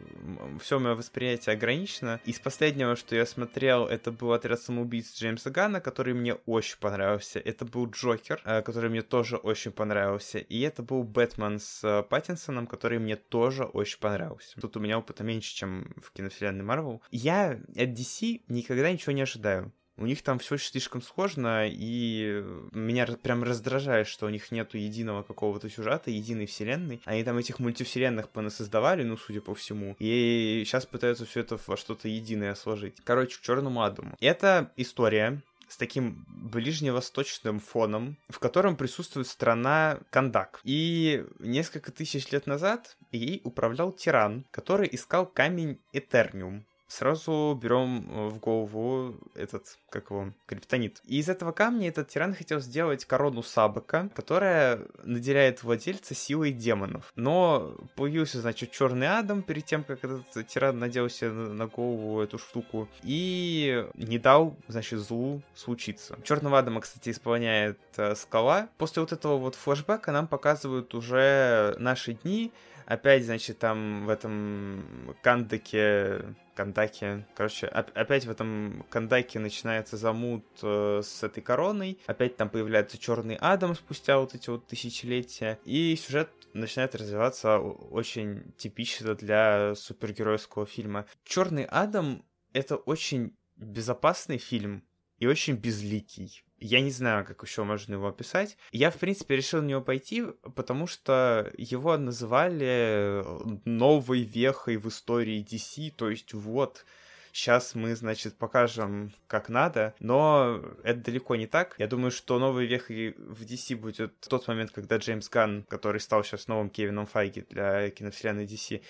все 0.59 0.79
мое 0.79 0.95
восприятие 0.95 1.53
ограничено. 1.53 2.19
Из 2.25 2.39
последнего, 2.39 2.95
что 2.95 3.15
я 3.15 3.25
смотрел, 3.25 3.87
это 3.87 4.11
был 4.11 4.33
«Отряд 4.33 4.61
самоубийц» 4.61 5.13
Джеймса 5.15 5.49
Ганна, 5.49 5.79
который 5.79 6.13
мне 6.13 6.35
очень 6.45 6.77
понравился. 6.79 7.39
Это 7.39 7.65
был 7.65 7.89
«Джокер», 7.89 8.41
э, 8.45 8.61
который 8.61 8.89
мне 8.89 9.01
тоже 9.01 9.37
очень 9.37 9.71
понравился. 9.71 10.39
И 10.39 10.59
это 10.61 10.83
был 10.83 11.03
«Бэтмен» 11.03 11.59
с 11.59 11.83
э, 11.83 12.03
Паттинсоном, 12.03 12.67
который 12.67 12.99
мне 12.99 13.15
тоже 13.15 13.63
очень 13.63 13.99
понравился. 13.99 14.59
Тут 14.59 14.77
у 14.77 14.79
меня 14.79 14.97
опыта 14.99 15.23
меньше, 15.23 15.55
чем 15.55 15.93
в 16.01 16.11
киновселенной 16.11 16.63
Марвел. 16.63 17.01
Я 17.11 17.51
от 17.51 17.89
DC 17.89 18.43
никогда 18.47 18.91
ничего 18.91 19.13
не 19.13 19.21
ожидаю. 19.21 19.71
У 19.97 20.05
них 20.05 20.21
там 20.21 20.39
все 20.39 20.57
слишком 20.57 21.01
сложно, 21.01 21.67
и 21.67 22.43
меня 22.71 23.05
прям 23.07 23.43
раздражает, 23.43 24.07
что 24.07 24.25
у 24.25 24.29
них 24.29 24.51
нету 24.51 24.77
единого 24.77 25.23
какого-то 25.23 25.69
сюжета, 25.69 26.11
единой 26.11 26.45
вселенной. 26.45 27.01
Они 27.05 27.23
там 27.23 27.37
этих 27.37 27.59
мультивселенных 27.59 28.29
понасоздавали, 28.29 29.03
ну, 29.03 29.17
судя 29.17 29.41
по 29.41 29.53
всему, 29.53 29.95
и 29.99 30.63
сейчас 30.65 30.85
пытаются 30.85 31.25
все 31.25 31.41
это 31.41 31.59
во 31.67 31.77
что-то 31.77 32.07
единое 32.07 32.55
сложить. 32.55 32.95
Короче, 33.03 33.37
к 33.37 33.41
Черному 33.41 33.83
Адаму. 33.83 34.15
Это 34.19 34.71
история, 34.75 35.41
с 35.71 35.77
таким 35.77 36.25
ближневосточным 36.27 37.59
фоном, 37.59 38.17
в 38.29 38.39
котором 38.39 38.75
присутствует 38.75 39.27
страна 39.27 39.99
Кандак. 40.09 40.59
И 40.63 41.25
несколько 41.39 41.91
тысяч 41.91 42.29
лет 42.31 42.45
назад 42.45 42.97
ей 43.11 43.39
управлял 43.45 43.93
тиран, 43.93 44.45
который 44.51 44.89
искал 44.91 45.25
камень 45.25 45.79
Этерниум. 45.93 46.65
Сразу 46.91 47.57
берем 47.61 48.05
э, 48.09 48.27
в 48.29 48.39
голову 48.39 49.15
этот, 49.35 49.77
как 49.89 50.11
его, 50.11 50.33
криптонит. 50.45 51.01
И 51.05 51.19
из 51.19 51.29
этого 51.29 51.53
камня 51.53 51.87
этот 51.87 52.09
тиран 52.09 52.33
хотел 52.33 52.59
сделать 52.59 53.05
корону 53.05 53.43
Сабака, 53.43 54.09
которая 54.13 54.81
наделяет 55.03 55.63
владельца 55.63 56.13
силой 56.13 56.51
демонов. 56.51 57.11
Но 57.15 57.75
появился, 57.95 58.41
значит, 58.41 58.71
черный 58.71 59.17
Адам 59.17 59.41
перед 59.41 59.65
тем, 59.65 59.83
как 59.83 60.03
этот 60.03 60.47
тиран 60.47 60.79
надел 60.79 61.09
себе 61.09 61.31
на 61.31 61.67
голову 61.67 62.21
эту 62.21 62.37
штуку 62.37 62.89
и 63.03 63.87
не 63.95 64.19
дал, 64.19 64.57
значит, 64.67 64.99
злу 64.99 65.41
случиться. 65.55 66.17
Черного 66.23 66.59
Адама, 66.59 66.81
кстати, 66.81 67.09
исполняет 67.09 67.79
э, 67.95 68.15
скала. 68.15 68.67
После 68.77 69.01
вот 69.01 69.13
этого 69.13 69.37
вот 69.37 69.55
флешбека 69.55 70.11
нам 70.11 70.27
показывают 70.27 70.93
уже 70.93 71.75
наши 71.79 72.13
дни, 72.13 72.51
опять, 72.85 73.25
значит, 73.25 73.59
там 73.59 74.05
в 74.05 74.09
этом 74.09 74.83
Кандаке, 75.21 76.25
Кандаке, 76.61 77.25
короче, 77.33 77.65
опять 77.65 78.25
в 78.25 78.29
этом 78.29 78.85
Кандаке 78.91 79.39
начинается 79.39 79.97
замут 79.97 80.45
э, 80.61 81.01
с 81.03 81.23
этой 81.23 81.41
короной, 81.41 81.97
опять 82.05 82.37
там 82.37 82.49
появляется 82.51 82.99
Черный 82.99 83.35
Адам 83.35 83.73
спустя 83.73 84.19
вот 84.19 84.35
эти 84.35 84.51
вот 84.51 84.67
тысячелетия, 84.67 85.57
и 85.65 85.95
сюжет 85.95 86.29
начинает 86.53 86.93
развиваться 86.93 87.57
очень 87.57 88.53
типично 88.57 89.15
для 89.15 89.73
супергеройского 89.73 90.67
фильма. 90.67 91.07
Черный 91.23 91.65
Адам 91.65 92.23
это 92.53 92.75
очень 92.75 93.35
безопасный 93.55 94.37
фильм 94.37 94.83
и 95.17 95.25
очень 95.25 95.55
безликий. 95.55 96.43
Я 96.61 96.79
не 96.81 96.91
знаю, 96.91 97.25
как 97.25 97.41
еще 97.41 97.63
можно 97.63 97.95
его 97.95 98.07
описать. 98.07 98.55
Я, 98.71 98.91
в 98.91 98.97
принципе, 98.97 99.35
решил 99.35 99.63
на 99.63 99.65
него 99.65 99.81
пойти, 99.81 100.23
потому 100.55 100.85
что 100.85 101.51
его 101.57 101.97
называли 101.97 103.23
новой 103.65 104.21
вехой 104.21 104.77
в 104.77 104.87
истории 104.87 105.43
DC, 105.43 105.91
то 105.95 106.11
есть 106.11 106.33
вот, 106.33 106.85
сейчас 107.33 107.73
мы, 107.73 107.95
значит, 107.95 108.37
покажем, 108.37 109.11
как 109.25 109.49
надо, 109.49 109.95
но 109.99 110.61
это 110.83 110.99
далеко 110.99 111.35
не 111.35 111.47
так. 111.47 111.75
Я 111.79 111.87
думаю, 111.87 112.11
что 112.11 112.37
новой 112.37 112.67
вехой 112.67 113.15
в 113.17 113.41
DC 113.41 113.75
будет 113.75 114.19
тот 114.19 114.47
момент, 114.47 114.69
когда 114.71 114.97
Джеймс 114.97 115.29
Ганн, 115.29 115.63
который 115.63 115.99
стал 115.99 116.23
сейчас 116.23 116.47
новым 116.47 116.69
Кевином 116.69 117.07
Файги 117.07 117.43
для 117.49 117.89
киновселенной 117.89 118.45
DC, 118.45 118.81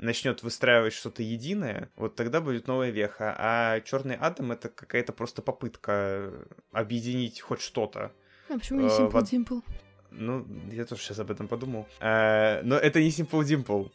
начнет 0.00 0.42
выстраивать 0.42 0.92
что-то 0.92 1.22
единое, 1.22 1.90
вот 1.96 2.16
тогда 2.16 2.40
будет 2.40 2.66
новая 2.66 2.90
веха. 2.90 3.34
А 3.38 3.80
Черный 3.80 4.16
Адам 4.16 4.52
это 4.52 4.68
какая-то 4.68 5.12
просто 5.12 5.42
попытка 5.42 6.32
объединить 6.72 7.40
хоть 7.40 7.60
что-то. 7.60 8.12
А 8.48 8.54
почему 8.58 8.80
не 8.80 8.86
э, 8.86 8.90
Simple 8.90 9.22
Dimple? 9.22 9.62
Ну, 10.10 10.46
я 10.72 10.84
тоже 10.84 11.02
сейчас 11.02 11.18
об 11.20 11.30
этом 11.30 11.48
подумал. 11.48 11.86
А, 12.00 12.60
но 12.62 12.76
это 12.76 13.00
не 13.00 13.10
Simple 13.10 13.42
Dimple. 13.42 13.90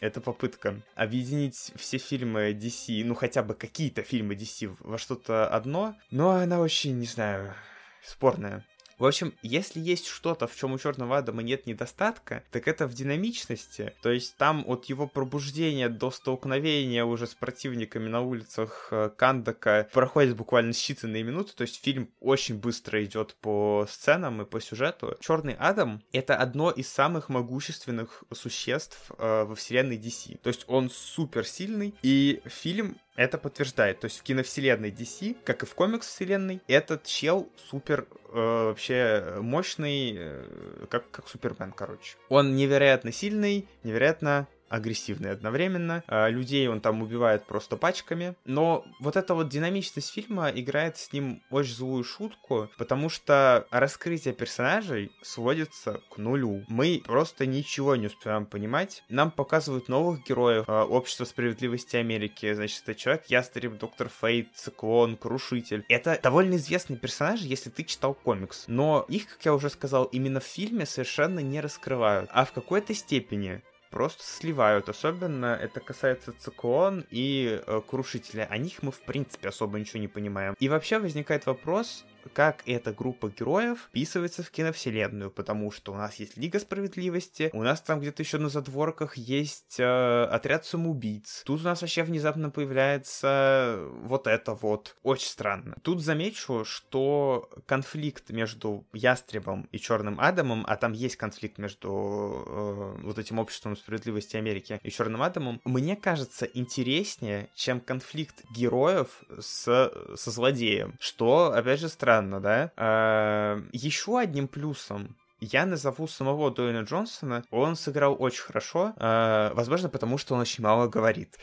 Это 0.00 0.20
попытка 0.20 0.82
объединить 0.96 1.72
все 1.76 1.98
фильмы 1.98 2.50
DC, 2.50 3.04
ну 3.04 3.14
хотя 3.14 3.42
бы 3.42 3.54
какие-то 3.54 4.02
фильмы 4.02 4.34
DC 4.34 4.76
во 4.80 4.98
что-то 4.98 5.46
одно, 5.46 5.94
но 6.10 6.30
она 6.30 6.60
очень, 6.60 6.98
не 6.98 7.06
знаю, 7.06 7.54
спорная. 8.02 8.66
В 8.98 9.06
общем, 9.06 9.34
если 9.42 9.80
есть 9.80 10.06
что-то, 10.06 10.46
в 10.46 10.56
чем 10.56 10.72
у 10.72 10.78
Черного 10.78 11.18
Адама 11.18 11.42
нет 11.42 11.66
недостатка, 11.66 12.42
так 12.50 12.68
это 12.68 12.86
в 12.86 12.94
динамичности. 12.94 13.92
То 14.02 14.10
есть 14.10 14.36
там 14.36 14.64
от 14.66 14.86
его 14.86 15.06
пробуждения 15.06 15.88
до 15.88 16.10
столкновения 16.10 17.04
уже 17.04 17.26
с 17.26 17.34
противниками 17.34 18.08
на 18.08 18.20
улицах 18.20 18.88
э, 18.90 19.10
Кандака 19.16 19.88
проходит 19.92 20.36
буквально 20.36 20.70
считанные 20.70 21.22
минуты. 21.22 21.52
То 21.54 21.62
есть 21.62 21.82
фильм 21.82 22.08
очень 22.20 22.58
быстро 22.58 23.04
идет 23.04 23.36
по 23.40 23.86
сценам 23.90 24.42
и 24.42 24.44
по 24.44 24.60
сюжету. 24.60 25.16
Черный 25.20 25.54
Адам 25.58 26.02
это 26.12 26.36
одно 26.36 26.70
из 26.70 26.88
самых 26.88 27.28
могущественных 27.28 28.24
существ 28.32 29.10
э, 29.18 29.44
во 29.44 29.54
вселенной 29.54 29.98
DC. 29.98 30.38
То 30.38 30.48
есть 30.48 30.64
он 30.68 30.90
супер 30.90 31.46
сильный, 31.46 31.94
и 32.02 32.42
фильм 32.46 32.96
это 33.16 33.38
подтверждает. 33.38 34.00
То 34.00 34.06
есть 34.06 34.18
в 34.18 34.22
киновселенной 34.22 34.90
DC, 34.90 35.36
как 35.44 35.62
и 35.62 35.66
в 35.66 35.74
комикс-вселенной, 35.74 36.60
этот 36.66 37.04
чел 37.04 37.48
супер 37.70 38.06
э, 38.32 38.34
вообще 38.34 39.36
мощный, 39.40 40.14
э, 40.16 40.86
как, 40.90 41.10
как 41.10 41.28
Супермен, 41.28 41.72
короче. 41.72 42.16
Он 42.28 42.56
невероятно 42.56 43.12
сильный, 43.12 43.68
невероятно 43.82 44.48
агрессивный 44.68 45.30
одновременно. 45.30 46.02
А, 46.06 46.28
людей 46.28 46.68
он 46.68 46.80
там 46.80 47.02
убивает 47.02 47.46
просто 47.46 47.76
пачками. 47.76 48.34
Но 48.44 48.84
вот 49.00 49.16
эта 49.16 49.34
вот 49.34 49.48
динамичность 49.48 50.12
фильма 50.12 50.50
играет 50.50 50.96
с 50.96 51.12
ним 51.12 51.42
очень 51.50 51.74
злую 51.74 52.04
шутку, 52.04 52.70
потому 52.78 53.08
что 53.08 53.66
раскрытие 53.70 54.34
персонажей 54.34 55.12
сводится 55.22 56.00
к 56.10 56.18
нулю. 56.18 56.64
Мы 56.68 57.02
просто 57.04 57.46
ничего 57.46 57.96
не 57.96 58.06
успеваем 58.06 58.46
понимать. 58.46 59.02
Нам 59.08 59.30
показывают 59.30 59.88
новых 59.88 60.24
героев. 60.26 60.64
А, 60.66 60.84
Общество 60.84 61.24
справедливости 61.24 61.96
Америки. 61.96 62.52
Значит, 62.52 62.82
это 62.84 62.94
человек, 62.94 63.24
ястреб, 63.26 63.78
доктор 63.78 64.08
Фейт, 64.20 64.48
циклон, 64.54 65.16
крушитель. 65.16 65.84
Это 65.88 66.18
довольно 66.22 66.56
известные 66.56 66.98
персонажи, 66.98 67.46
если 67.46 67.70
ты 67.70 67.84
читал 67.84 68.14
комикс. 68.14 68.64
Но 68.66 69.04
их, 69.08 69.28
как 69.28 69.44
я 69.44 69.54
уже 69.54 69.70
сказал, 69.70 70.04
именно 70.04 70.40
в 70.40 70.44
фильме 70.44 70.86
совершенно 70.86 71.40
не 71.40 71.60
раскрывают. 71.60 72.30
А 72.32 72.44
в 72.44 72.52
какой-то 72.52 72.94
степени 72.94 73.62
просто 73.94 74.24
сливают. 74.24 74.88
Особенно 74.88 75.46
это 75.54 75.78
касается 75.78 76.32
циклон 76.36 77.06
и 77.10 77.62
э, 77.64 77.80
крушителя. 77.88 78.48
О 78.50 78.58
них 78.58 78.82
мы, 78.82 78.90
в 78.90 79.00
принципе, 79.00 79.48
особо 79.48 79.78
ничего 79.78 80.00
не 80.00 80.08
понимаем. 80.08 80.56
И 80.58 80.68
вообще 80.68 80.98
возникает 80.98 81.46
вопрос, 81.46 82.04
как 82.32 82.62
эта 82.66 82.92
группа 82.92 83.28
героев 83.28 83.88
вписывается 83.88 84.42
в 84.42 84.50
киновселенную, 84.50 85.30
потому 85.30 85.70
что 85.70 85.92
у 85.92 85.96
нас 85.96 86.16
есть 86.16 86.36
Лига 86.36 86.58
Справедливости, 86.58 87.50
у 87.52 87.62
нас 87.62 87.80
там 87.80 88.00
где-то 88.00 88.22
еще 88.22 88.38
на 88.38 88.48
задворках 88.48 89.16
есть 89.16 89.76
э, 89.78 90.24
отряд 90.24 90.64
самоубийц. 90.64 91.42
Тут 91.44 91.60
у 91.60 91.64
нас 91.64 91.82
вообще 91.82 92.02
внезапно 92.02 92.50
появляется 92.50 93.78
вот 94.02 94.26
это 94.26 94.54
вот. 94.54 94.96
Очень 95.02 95.28
странно. 95.28 95.76
Тут 95.82 96.02
замечу, 96.02 96.64
что 96.64 97.50
конфликт 97.66 98.30
между 98.30 98.86
Ястребом 98.92 99.68
и 99.72 99.78
Черным 99.78 100.20
Адамом, 100.20 100.64
а 100.66 100.76
там 100.76 100.92
есть 100.92 101.16
конфликт 101.16 101.58
между 101.58 102.44
э, 102.46 103.02
вот 103.02 103.18
этим 103.18 103.38
обществом 103.38 103.76
справедливости 103.76 104.36
Америки 104.36 104.80
и 104.82 104.90
Черным 104.90 105.22
Адамом, 105.22 105.60
мне 105.64 105.96
кажется 105.96 106.46
интереснее, 106.46 107.48
чем 107.54 107.80
конфликт 107.80 108.44
героев 108.54 109.22
с, 109.38 109.92
со 110.16 110.30
злодеем, 110.30 110.94
что, 110.98 111.52
опять 111.52 111.80
же, 111.80 111.88
странно 111.88 112.13
странно, 112.14 112.40
да? 112.40 112.72
А, 112.76 113.60
еще 113.72 114.18
одним 114.18 114.48
плюсом 114.48 115.16
я 115.40 115.66
назову 115.66 116.06
самого 116.06 116.50
Дуэйна 116.50 116.84
Джонсона. 116.84 117.44
Он 117.50 117.76
сыграл 117.76 118.16
очень 118.18 118.42
хорошо. 118.42 118.94
Э, 118.96 119.50
возможно, 119.52 119.90
потому 119.90 120.16
что 120.16 120.34
он 120.34 120.40
очень 120.40 120.64
мало 120.64 120.88
говорит. 120.88 121.38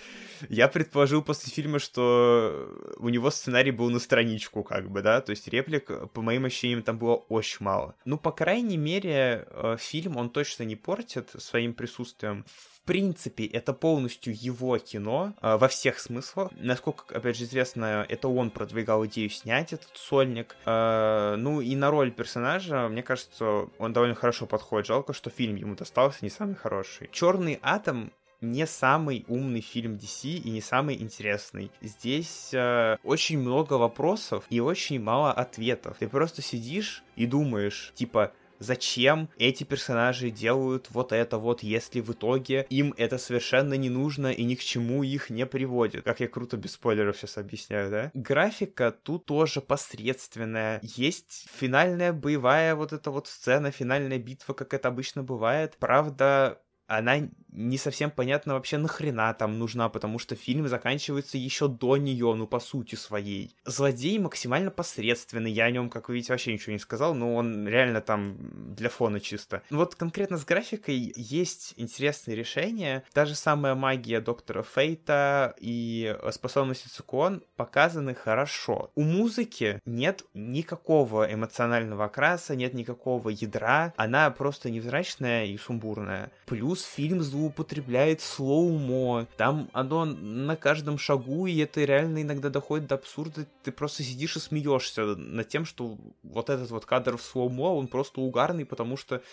Я 0.49 0.67
предположил 0.67 1.21
после 1.21 1.51
фильма, 1.51 1.77
что 1.77 2.67
у 2.97 3.09
него 3.09 3.29
сценарий 3.29 3.69
был 3.69 3.91
на 3.91 3.99
страничку, 3.99 4.63
как 4.63 4.89
бы, 4.89 5.03
да. 5.03 5.21
То 5.21 5.31
есть 5.31 5.47
реплик, 5.47 6.11
по 6.13 6.21
моим 6.21 6.45
ощущениям, 6.45 6.81
там 6.81 6.97
было 6.97 7.15
очень 7.15 7.57
мало. 7.59 7.93
Ну, 8.05 8.17
по 8.17 8.31
крайней 8.31 8.77
мере, 8.77 9.45
э, 9.47 9.77
фильм 9.77 10.17
он 10.17 10.31
точно 10.31 10.63
не 10.63 10.75
портит 10.75 11.29
своим 11.37 11.73
присутствием 11.75 12.45
в 12.83 12.87
принципе, 12.87 13.45
это 13.45 13.73
полностью 13.73 14.33
его 14.35 14.77
кино 14.79 15.33
э, 15.41 15.57
во 15.57 15.67
всех 15.67 15.99
смыслах. 15.99 16.51
Насколько, 16.57 17.15
опять 17.15 17.37
же, 17.37 17.43
известно, 17.43 18.05
это 18.09 18.27
он 18.27 18.49
продвигал 18.49 19.05
идею 19.05 19.29
снять 19.29 19.71
этот 19.71 19.95
сольник. 19.95 20.55
Э, 20.65 21.35
ну 21.37 21.61
и 21.61 21.75
на 21.75 21.91
роль 21.91 22.11
персонажа, 22.11 22.87
мне 22.87 23.03
кажется, 23.03 23.67
он 23.77 23.93
довольно 23.93 24.15
хорошо 24.15 24.47
подходит. 24.47 24.87
Жалко, 24.87 25.13
что 25.13 25.29
фильм 25.29 25.55
ему 25.57 25.75
достался 25.75 26.19
не 26.21 26.31
самый 26.31 26.55
хороший. 26.55 27.07
Черный 27.11 27.59
атом 27.61 28.11
не 28.41 28.65
самый 28.65 29.25
умный 29.27 29.61
фильм 29.61 29.93
DC 29.93 30.29
и 30.29 30.49
не 30.49 30.61
самый 30.61 30.99
интересный. 30.99 31.71
Здесь 31.81 32.49
э, 32.53 32.97
очень 33.03 33.37
много 33.37 33.73
вопросов 33.73 34.45
и 34.49 34.59
очень 34.59 34.99
мало 34.99 35.31
ответов. 35.31 35.97
Ты 35.99 36.07
просто 36.07 36.41
сидишь 36.41 37.03
и 37.15 37.27
думаешь, 37.27 37.91
типа, 37.93 38.33
зачем 38.61 39.29
эти 39.37 39.63
персонажи 39.63 40.29
делают 40.29 40.87
вот 40.91 41.11
это 41.11 41.37
вот, 41.37 41.63
если 41.63 41.99
в 41.99 42.11
итоге 42.11 42.65
им 42.69 42.93
это 42.95 43.17
совершенно 43.17 43.73
не 43.73 43.89
нужно 43.89 44.31
и 44.31 44.43
ни 44.43 44.55
к 44.55 44.61
чему 44.61 45.03
их 45.03 45.29
не 45.29 45.45
приводит. 45.45 46.03
Как 46.03 46.19
я 46.19 46.27
круто 46.27 46.57
без 46.57 46.73
спойлеров 46.73 47.17
сейчас 47.17 47.37
объясняю, 47.37 47.89
да? 47.89 48.11
Графика 48.13 48.91
тут 48.91 49.25
тоже 49.25 49.61
посредственная. 49.61 50.79
Есть 50.83 51.47
финальная 51.53 52.13
боевая 52.13 52.75
вот 52.75 52.93
эта 52.93 53.11
вот 53.11 53.27
сцена, 53.27 53.71
финальная 53.71 54.19
битва, 54.19 54.53
как 54.53 54.73
это 54.73 54.87
обычно 54.87 55.23
бывает. 55.23 55.75
Правда, 55.79 56.61
она 56.87 57.17
не 57.51 57.77
совсем 57.77 58.11
понятно 58.11 58.53
вообще 58.53 58.77
нахрена 58.77 59.33
там 59.33 59.59
нужна, 59.59 59.89
потому 59.89 60.19
что 60.19 60.35
фильм 60.35 60.67
заканчивается 60.67 61.37
еще 61.37 61.67
до 61.67 61.97
нее, 61.97 62.33
ну 62.33 62.47
по 62.47 62.59
сути 62.59 62.95
своей. 62.95 63.55
Злодей 63.65 64.17
максимально 64.19 64.71
посредственный, 64.71 65.51
я 65.51 65.65
о 65.65 65.71
нем, 65.71 65.89
как 65.89 66.07
вы 66.07 66.15
видите, 66.15 66.33
вообще 66.33 66.53
ничего 66.53 66.73
не 66.73 66.79
сказал, 66.79 67.13
но 67.13 67.35
он 67.35 67.67
реально 67.67 68.01
там 68.01 68.37
для 68.73 68.89
фона 68.89 69.19
чисто. 69.19 69.61
Вот 69.69 69.95
конкретно 69.95 70.37
с 70.37 70.45
графикой 70.45 71.11
есть 71.15 71.73
интересные 71.77 72.35
решения. 72.35 73.03
Та 73.13 73.25
же 73.25 73.35
самая 73.35 73.75
магия 73.75 74.21
доктора 74.21 74.63
Фейта 74.63 75.53
и 75.59 76.17
способности 76.31 76.87
Цукуон 76.87 77.43
показаны 77.57 78.15
хорошо. 78.15 78.91
У 78.95 79.03
музыки 79.03 79.81
нет 79.85 80.23
никакого 80.33 81.31
эмоционального 81.31 82.05
окраса, 82.05 82.55
нет 82.55 82.73
никакого 82.73 83.29
ядра, 83.29 83.93
она 83.97 84.29
просто 84.31 84.69
невзрачная 84.69 85.45
и 85.45 85.57
сумбурная. 85.57 86.31
Плюс 86.45 86.83
фильм 86.83 87.21
звучит 87.21 87.40
злоупотребляет 87.41 88.21
слоумо, 88.21 89.27
там 89.37 89.69
оно 89.73 90.05
на 90.05 90.55
каждом 90.55 90.97
шагу, 90.97 91.47
и 91.47 91.57
это 91.57 91.83
реально 91.83 92.21
иногда 92.21 92.49
доходит 92.49 92.87
до 92.87 92.95
абсурда, 92.95 93.47
ты 93.63 93.71
просто 93.71 94.03
сидишь 94.03 94.35
и 94.35 94.39
смеешься 94.39 95.15
над 95.15 95.47
тем, 95.47 95.65
что 95.65 95.97
вот 96.23 96.49
этот 96.49 96.69
вот 96.69 96.85
кадр 96.85 97.17
в 97.17 97.21
слоумо, 97.21 97.73
он 97.73 97.87
просто 97.87 98.21
угарный, 98.21 98.65
потому 98.65 98.95
что 98.97 99.23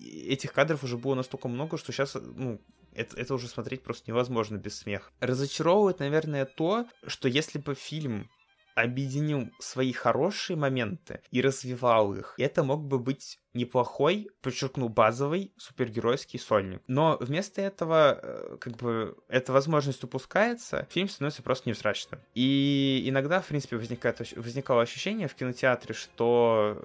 этих 0.00 0.52
кадров 0.52 0.84
уже 0.84 0.98
было 0.98 1.14
настолько 1.14 1.48
много, 1.48 1.78
что 1.78 1.92
сейчас, 1.92 2.14
ну, 2.14 2.60
это, 2.92 3.16
это 3.16 3.34
уже 3.34 3.48
смотреть 3.48 3.82
просто 3.82 4.10
невозможно 4.10 4.56
без 4.56 4.78
смеха. 4.78 5.10
Разочаровывает, 5.20 6.00
наверное, 6.00 6.44
то, 6.44 6.86
что 7.06 7.28
если 7.28 7.58
бы 7.58 7.74
фильм 7.74 8.28
объединил 8.74 9.50
свои 9.58 9.92
хорошие 9.92 10.56
моменты 10.56 11.20
и 11.30 11.40
развивал 11.40 12.14
их, 12.14 12.34
это 12.38 12.62
мог 12.62 12.84
бы 12.84 12.98
быть 12.98 13.38
неплохой, 13.54 14.30
подчеркну, 14.42 14.88
базовый 14.88 15.52
супергеройский 15.56 16.38
сольник. 16.38 16.82
Но 16.88 17.16
вместо 17.20 17.62
этого, 17.62 18.18
э, 18.20 18.56
как 18.60 18.76
бы, 18.76 19.16
эта 19.28 19.52
возможность 19.52 20.02
упускается, 20.02 20.88
фильм 20.90 21.08
становится 21.08 21.42
просто 21.42 21.68
невзрачным. 21.68 22.20
И 22.34 23.04
иногда, 23.06 23.40
в 23.40 23.46
принципе, 23.46 23.76
возникает, 23.76 24.18
возникало 24.36 24.82
ощущение 24.82 25.28
в 25.28 25.34
кинотеатре, 25.34 25.94
что 25.94 26.82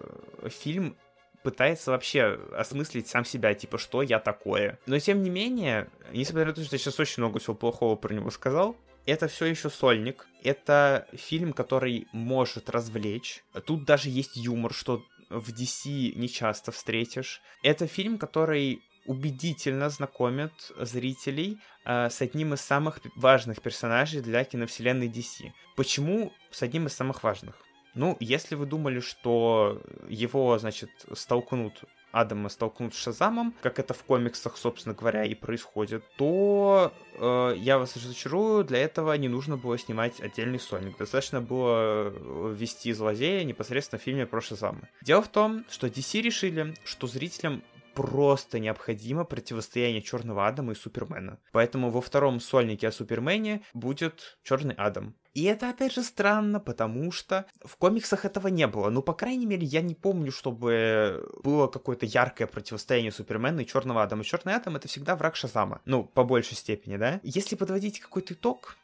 фильм 0.47 0.95
пытается 1.43 1.91
вообще 1.91 2.39
осмыслить 2.53 3.07
сам 3.07 3.25
себя, 3.25 3.53
типа, 3.53 3.77
что 3.77 4.01
я 4.01 4.19
такое. 4.19 4.77
Но 4.85 4.99
тем 4.99 5.23
не 5.23 5.29
менее, 5.29 5.89
несмотря 6.11 6.47
на 6.47 6.53
то, 6.53 6.63
что 6.63 6.75
я 6.75 6.79
сейчас 6.79 6.99
очень 6.99 7.23
много 7.23 7.39
всего 7.39 7.55
плохого 7.55 7.95
про 7.95 8.13
него 8.13 8.29
сказал, 8.29 8.75
это 9.09 9.27
все 9.27 9.45
еще 9.45 9.69
сольник. 9.69 10.27
Это 10.43 11.07
фильм, 11.13 11.53
который 11.53 12.07
может 12.11 12.69
развлечь. 12.69 13.43
Тут 13.65 13.85
даже 13.85 14.09
есть 14.09 14.37
юмор, 14.37 14.73
что 14.73 15.03
в 15.29 15.49
DC 15.49 16.15
не 16.15 16.29
часто 16.29 16.71
встретишь. 16.71 17.41
Это 17.63 17.87
фильм, 17.87 18.17
который 18.17 18.81
убедительно 19.05 19.89
знакомит 19.89 20.51
зрителей 20.79 21.59
э, 21.85 22.09
с 22.09 22.21
одним 22.21 22.53
из 22.53 22.61
самых 22.61 22.99
важных 23.15 23.61
персонажей 23.61 24.21
для 24.21 24.43
киновселенной 24.43 25.07
DC. 25.07 25.51
Почему 25.75 26.31
с 26.51 26.61
одним 26.61 26.87
из 26.87 26.93
самых 26.93 27.23
важных? 27.23 27.55
Ну, 27.95 28.17
если 28.19 28.55
вы 28.55 28.65
думали, 28.65 28.99
что 28.99 29.81
его, 30.07 30.57
значит, 30.59 30.91
столкнут 31.13 31.83
Адама 32.11 32.49
столкнут 32.49 32.93
с 32.93 32.97
Шазамом, 32.97 33.53
как 33.61 33.79
это 33.79 33.93
в 33.93 34.03
комиксах, 34.03 34.57
собственно 34.57 34.95
говоря, 34.95 35.23
и 35.23 35.35
происходит, 35.35 36.03
то 36.17 36.93
э, 37.15 37.53
я 37.57 37.77
вас 37.77 37.95
разочарую, 37.95 38.63
для 38.63 38.79
этого 38.79 39.13
не 39.13 39.27
нужно 39.27 39.57
было 39.57 39.77
снимать 39.77 40.19
отдельный 40.19 40.59
Соник. 40.59 40.97
Достаточно 40.97 41.41
было 41.41 42.11
э, 42.11 42.55
ввести 42.57 42.93
злодея 42.93 43.43
непосредственно 43.43 43.99
в 43.99 44.03
фильме 44.03 44.25
про 44.25 44.41
Шазама. 44.41 44.81
Дело 45.01 45.21
в 45.21 45.27
том, 45.27 45.65
что 45.69 45.87
DC 45.87 46.21
решили, 46.21 46.73
что 46.83 47.07
зрителям 47.07 47.63
просто 47.93 48.59
необходимо 48.59 49.23
противостояние 49.23 50.01
Черного 50.01 50.47
Адама 50.47 50.73
и 50.73 50.75
Супермена. 50.75 51.39
Поэтому 51.51 51.89
во 51.89 52.01
втором 52.01 52.39
сольнике 52.39 52.87
о 52.87 52.91
Супермене 52.91 53.61
будет 53.73 54.37
Черный 54.43 54.75
Адам. 54.75 55.15
И 55.33 55.43
это, 55.43 55.69
опять 55.69 55.93
же, 55.93 56.03
странно, 56.03 56.59
потому 56.59 57.11
что 57.11 57.45
в 57.63 57.75
комиксах 57.77 58.25
этого 58.25 58.47
не 58.47 58.67
было. 58.67 58.89
Ну, 58.89 59.01
по 59.01 59.13
крайней 59.13 59.45
мере, 59.45 59.65
я 59.65 59.81
не 59.81 59.95
помню, 59.95 60.31
чтобы 60.31 61.29
было 61.43 61.67
какое-то 61.67 62.05
яркое 62.05 62.47
противостояние 62.47 63.11
Супермена 63.11 63.61
и 63.61 63.65
Черного 63.65 64.03
Адама. 64.03 64.23
Черный 64.23 64.55
Адам— 64.55 64.75
это 64.77 64.87
всегда 64.87 65.15
враг 65.15 65.35
Шазама. 65.35 65.81
Ну, 65.85 66.03
по 66.03 66.23
большей 66.23 66.57
степени, 66.57 66.97
да? 66.97 67.19
Если 67.23 67.55
подводить 67.55 67.99
какой-то 67.99 68.33
итог, 68.33 68.77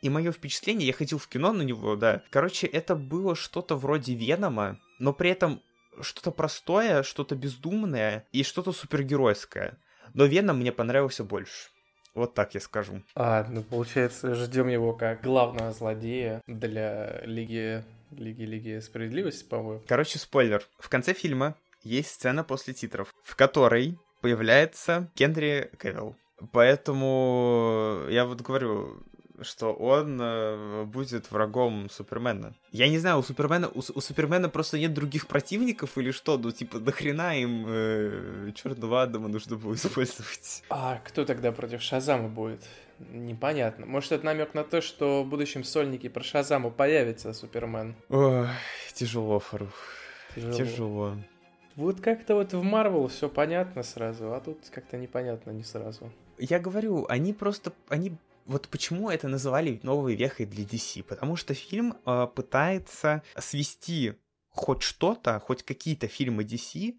и 0.00 0.08
мое 0.08 0.30
впечатление, 0.30 0.86
я 0.86 0.92
ходил 0.92 1.18
в 1.18 1.28
кино 1.28 1.52
на 1.52 1.62
него, 1.62 1.96
да. 1.96 2.22
Короче, 2.30 2.66
это 2.66 2.94
было 2.94 3.34
что-то 3.34 3.74
вроде 3.76 4.14
Венома, 4.14 4.78
но 4.98 5.12
при 5.12 5.30
этом 5.30 5.60
что-то 6.02 6.30
простое, 6.30 7.02
что-то 7.02 7.34
бездумное 7.34 8.26
и 8.32 8.42
что-то 8.42 8.72
супергеройское. 8.72 9.78
Но 10.14 10.24
Веном 10.24 10.58
мне 10.58 10.72
понравился 10.72 11.24
больше. 11.24 11.68
Вот 12.14 12.34
так 12.34 12.54
я 12.54 12.60
скажу. 12.60 13.02
А, 13.14 13.46
ну 13.48 13.62
получается, 13.62 14.34
ждем 14.34 14.68
его 14.68 14.92
как 14.92 15.22
главного 15.22 15.72
злодея 15.72 16.42
для 16.46 17.20
Лиги 17.24 17.84
Лиги 18.10 18.42
Лиги 18.42 18.80
Справедливости, 18.80 19.44
по-моему. 19.44 19.82
Короче, 19.86 20.18
спойлер. 20.18 20.66
В 20.78 20.88
конце 20.88 21.12
фильма 21.12 21.54
есть 21.82 22.10
сцена 22.10 22.42
после 22.42 22.74
титров, 22.74 23.14
в 23.22 23.36
которой 23.36 23.98
появляется 24.20 25.10
Генри 25.14 25.70
Кевилл. 25.80 26.16
Поэтому 26.52 28.04
я 28.08 28.24
вот 28.24 28.40
говорю, 28.40 29.02
что 29.42 29.72
он 29.72 30.18
э, 30.20 30.84
будет 30.84 31.30
врагом 31.30 31.88
Супермена. 31.90 32.54
Я 32.72 32.88
не 32.88 32.98
знаю, 32.98 33.18
у 33.18 33.22
Супермена 33.22 33.68
у, 33.68 33.78
у 33.78 34.00
Супермена 34.00 34.48
просто 34.48 34.78
нет 34.78 34.94
других 34.94 35.26
противников 35.26 35.98
или 35.98 36.10
что? 36.10 36.38
Ну, 36.38 36.50
типа, 36.50 36.78
нахрена 36.78 37.40
им 37.40 37.64
э, 37.68 38.52
Черного 38.54 39.02
Адама 39.02 39.28
нужно 39.28 39.56
было 39.56 39.74
использовать? 39.74 40.62
А 40.70 41.00
кто 41.04 41.24
тогда 41.24 41.52
против 41.52 41.82
Шазама 41.82 42.28
будет? 42.28 42.64
Непонятно. 42.98 43.86
Может, 43.86 44.12
это 44.12 44.24
намек 44.24 44.54
на 44.54 44.64
то, 44.64 44.80
что 44.80 45.22
в 45.22 45.28
будущем 45.28 45.62
сольнике 45.62 46.10
про 46.10 46.22
Шазаму 46.22 46.70
появится 46.70 47.32
Супермен? 47.32 47.94
Ой, 48.08 48.48
тяжело, 48.94 49.38
Фарух. 49.38 49.72
Тяжело. 50.34 50.52
тяжело. 50.52 51.14
Вот 51.76 52.00
как-то 52.00 52.34
вот 52.34 52.52
в 52.54 52.62
Марвел 52.62 53.06
все 53.06 53.28
понятно 53.28 53.84
сразу, 53.84 54.34
а 54.34 54.40
тут 54.40 54.58
как-то 54.70 54.96
непонятно 54.96 55.52
не 55.52 55.62
сразу. 55.62 56.10
Я 56.36 56.58
говорю, 56.58 57.06
они 57.08 57.32
просто, 57.32 57.72
они 57.88 58.16
вот 58.48 58.68
почему 58.68 59.10
это 59.10 59.28
называли 59.28 59.78
новой 59.82 60.16
вехой 60.16 60.46
для 60.46 60.64
DC? 60.64 61.04
Потому 61.04 61.36
что 61.36 61.52
фильм 61.54 61.94
э, 62.06 62.26
пытается 62.34 63.22
свести 63.36 64.14
хоть 64.58 64.82
что-то, 64.82 65.40
хоть 65.40 65.62
какие-то 65.62 66.08
фильмы 66.08 66.42
DC 66.42 66.90
э, 66.90 66.94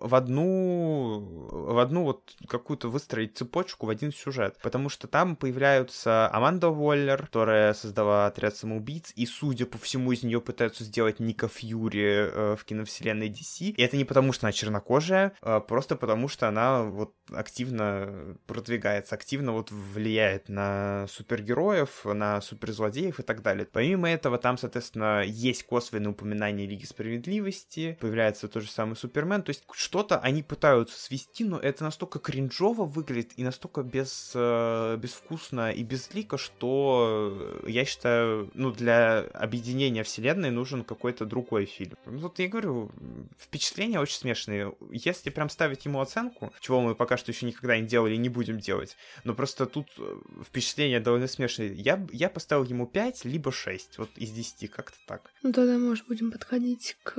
в 0.00 0.14
одну, 0.14 1.48
в 1.50 1.78
одну 1.78 2.04
вот 2.04 2.34
какую-то 2.48 2.88
выстроить 2.88 3.36
цепочку 3.36 3.86
в 3.86 3.90
один 3.90 4.12
сюжет. 4.12 4.56
Потому 4.62 4.88
что 4.88 5.08
там 5.08 5.36
появляются 5.36 6.30
Аманда 6.32 6.68
Уоллер, 6.68 7.22
которая 7.26 7.74
создала 7.74 8.26
отряд 8.26 8.56
самоубийц, 8.56 9.12
и, 9.16 9.26
судя 9.26 9.66
по 9.66 9.78
всему, 9.78 10.12
из 10.12 10.22
нее 10.22 10.40
пытаются 10.40 10.84
сделать 10.84 11.20
Ника 11.20 11.48
Фьюри 11.48 12.30
э, 12.32 12.56
в 12.56 12.64
киновселенной 12.64 13.28
DC. 13.28 13.74
И 13.76 13.82
это 13.82 13.96
не 13.96 14.04
потому, 14.04 14.32
что 14.32 14.46
она 14.46 14.52
чернокожая, 14.52 15.32
а 15.42 15.60
просто 15.60 15.96
потому, 15.96 16.28
что 16.28 16.48
она 16.48 16.84
вот 16.84 17.14
активно 17.32 18.36
продвигается, 18.46 19.16
активно 19.16 19.52
вот 19.52 19.70
влияет 19.72 20.48
на 20.48 21.06
супергероев, 21.08 22.04
на 22.04 22.40
суперзлодеев 22.40 23.18
и 23.18 23.22
так 23.22 23.42
далее. 23.42 23.66
Помимо 23.66 24.08
этого, 24.08 24.38
там, 24.38 24.56
соответственно, 24.56 25.24
есть 25.26 25.64
косвенные 25.64 25.95
косвенное 25.96 26.12
упоминание 26.12 26.66
Лиги 26.66 26.84
Справедливости, 26.84 27.96
появляется 28.00 28.48
тот 28.48 28.62
же 28.62 28.70
самый 28.70 28.96
Супермен, 28.96 29.42
то 29.42 29.50
есть 29.50 29.64
что-то 29.72 30.18
они 30.18 30.42
пытаются 30.42 30.98
свести, 31.00 31.44
но 31.44 31.58
это 31.58 31.84
настолько 31.84 32.18
кринжово 32.18 32.84
выглядит 32.84 33.32
и 33.36 33.44
настолько 33.44 33.82
без, 33.82 34.32
э, 34.34 34.96
безвкусно 34.98 35.70
и 35.70 35.82
безлико, 35.82 36.36
что 36.36 37.60
я 37.66 37.84
считаю, 37.84 38.50
ну, 38.54 38.72
для 38.72 39.20
объединения 39.34 40.02
вселенной 40.02 40.50
нужен 40.50 40.84
какой-то 40.84 41.24
другой 41.24 41.64
фильм. 41.64 41.96
Ну, 42.04 42.18
вот 42.18 42.38
я 42.38 42.48
говорю, 42.48 42.90
впечатления 43.38 44.00
очень 44.00 44.18
смешные. 44.18 44.74
Если 44.90 45.30
прям 45.30 45.48
ставить 45.48 45.86
ему 45.86 46.00
оценку, 46.00 46.52
чего 46.60 46.80
мы 46.80 46.94
пока 46.94 47.16
что 47.16 47.32
еще 47.32 47.46
никогда 47.46 47.78
не 47.78 47.86
делали 47.86 48.14
и 48.14 48.18
не 48.18 48.28
будем 48.28 48.58
делать, 48.58 48.96
но 49.24 49.34
просто 49.34 49.66
тут 49.66 49.86
э, 49.98 50.16
впечатления 50.44 51.00
довольно 51.00 51.26
смешные, 51.26 51.72
я, 51.72 52.06
я 52.12 52.28
поставил 52.28 52.64
ему 52.64 52.86
5, 52.86 53.24
либо 53.24 53.50
6, 53.50 53.98
вот 53.98 54.10
из 54.16 54.30
10, 54.30 54.70
как-то 54.70 54.98
так. 55.06 55.30
Ну, 55.42 55.52
тогда 55.52 55.78
может, 55.86 56.06
будем 56.06 56.30
подходить 56.30 56.96
к 57.02 57.14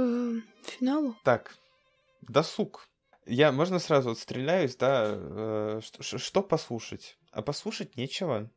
финалу? 0.64 1.16
Так, 1.24 1.56
досуг. 2.22 2.88
Я, 3.26 3.52
можно 3.52 3.80
сразу 3.80 4.12
отстреляюсь, 4.12 4.76
да, 4.76 5.14
э, 5.16 5.82
что, 5.84 6.18
что 6.18 6.42
послушать? 6.42 7.18
А 7.32 7.42
послушать 7.42 7.98
нечего. 7.98 8.50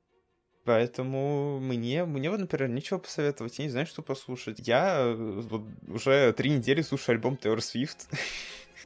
Поэтому 0.65 1.59
мне, 1.59 2.05
мне 2.05 2.31
вот, 2.31 2.39
например, 2.39 2.69
нечего 2.69 2.99
посоветовать, 2.99 3.59
я 3.59 3.65
не 3.65 3.71
знаю, 3.71 3.87
что 3.87 4.03
послушать. 4.03 4.61
Я 4.67 5.01
э, 5.01 5.15
вот, 5.15 5.63
уже 5.89 6.33
три 6.35 6.51
недели 6.51 6.83
слушаю 6.83 7.15
альбом 7.15 7.39
Taylor 7.41 7.57
Swift. 7.59 8.07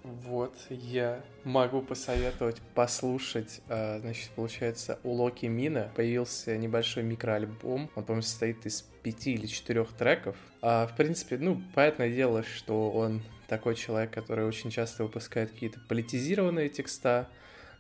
Вот, 0.05 0.55
я 0.69 1.25
могу 1.45 1.81
посоветовать 1.81 2.61
послушать, 2.75 3.63
а, 3.71 3.99
значит, 4.01 4.31
получается, 4.37 4.99
у 5.03 5.13
Локи 5.13 5.47
Мина 5.47 5.91
появился 5.97 6.59
небольшой 6.59 7.05
микроальбом, 7.05 7.91
он, 7.95 8.05
по-моему, 8.05 8.21
состоит 8.21 8.67
из 8.67 8.83
пяти 9.03 9.33
или 9.33 9.47
четырех 9.47 9.95
треков. 9.95 10.37
А, 10.61 10.87
в 10.87 10.95
принципе, 10.95 11.39
ну, 11.39 11.63
понятное 11.75 12.11
дело, 12.11 12.43
что 12.43 12.91
он 12.91 13.23
такой 13.49 13.77
человек, 13.77 14.11
который 14.11 14.45
очень 14.45 14.71
часто 14.71 15.05
выпускает 15.05 15.51
какие-то 15.51 15.81
политизированные 15.89 16.69
текста, 16.69 17.27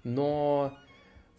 но 0.02 0.72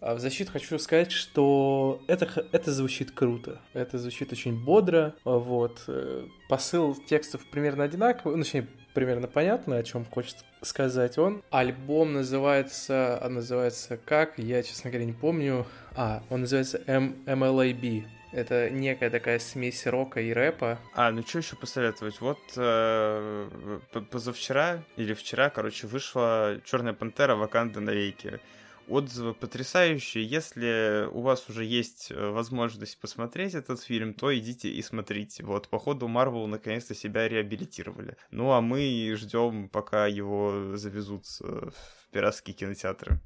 а, 0.02 0.13
в 0.13 0.19
защиту 0.19 0.52
хочу 0.52 0.78
сказать, 0.78 1.12
что 1.12 2.04
это, 2.06 2.48
это 2.52 2.71
звучит 2.71 3.10
круто, 3.10 3.60
это 3.74 3.98
звучит 3.98 4.32
очень 4.32 4.63
бодро, 4.63 5.15
вот, 5.24 5.84
э, 5.88 6.28
посыл 6.48 6.93
текстов 6.93 7.43
примерно 7.50 7.86
одинаковый, 7.86 8.38
ну, 8.38 8.43
точнее, 8.43 8.67
примерно 8.95 9.27
понятно, 9.27 9.77
о 9.77 9.84
чем 9.84 10.05
хочет 10.05 10.38
сказать 10.62 11.19
он. 11.19 11.43
Альбом 11.51 12.13
называется, 12.13 13.19
а 13.21 13.29
называется 13.29 13.97
как? 13.97 14.39
Я, 14.39 14.63
честно 14.63 14.89
говоря, 14.89 15.05
не 15.05 15.13
помню. 15.13 15.67
А, 15.95 16.23
он 16.31 16.41
называется 16.41 16.81
M 16.88 17.15
MLAB. 17.27 18.05
Это 18.31 18.69
некая 18.69 19.10
такая 19.10 19.39
смесь 19.39 19.86
рока 19.86 20.20
и 20.20 20.34
рэпа. 20.34 20.80
А, 20.95 21.11
ну 21.11 21.22
что 21.22 21.38
еще 21.39 21.55
посоветовать? 21.55 22.20
Вот 22.20 22.39
э, 22.57 23.80
позавчера 24.11 24.84
или 24.97 25.13
вчера, 25.13 25.49
короче, 25.49 25.88
вышла 25.88 26.59
Черная 26.65 26.93
пантера 26.93 27.36
Ваканда 27.36 27.80
навеки. 27.80 28.39
Отзывы 28.88 29.33
потрясающие. 29.33 30.23
Если 30.23 31.07
у 31.11 31.21
вас 31.21 31.49
уже 31.49 31.63
есть 31.65 32.11
э, 32.11 32.29
возможность 32.29 32.99
посмотреть 32.99 33.53
этот 33.53 33.81
фильм, 33.81 34.13
то 34.13 34.36
идите 34.38 34.69
и 34.69 34.81
смотрите. 34.81 35.43
Вот, 35.43 35.67
походу, 35.69 36.07
Марвел 36.07 36.47
наконец-то 36.47 36.95
себя 36.95 37.27
реабилитировали. 37.27 38.17
Ну, 38.31 38.51
а 38.51 38.61
мы 38.61 39.13
ждем, 39.15 39.69
пока 39.69 40.07
его 40.07 40.75
завезут 40.75 41.25
в 41.39 41.73
пиратские 42.11 42.55
кинотеатры. 42.55 43.19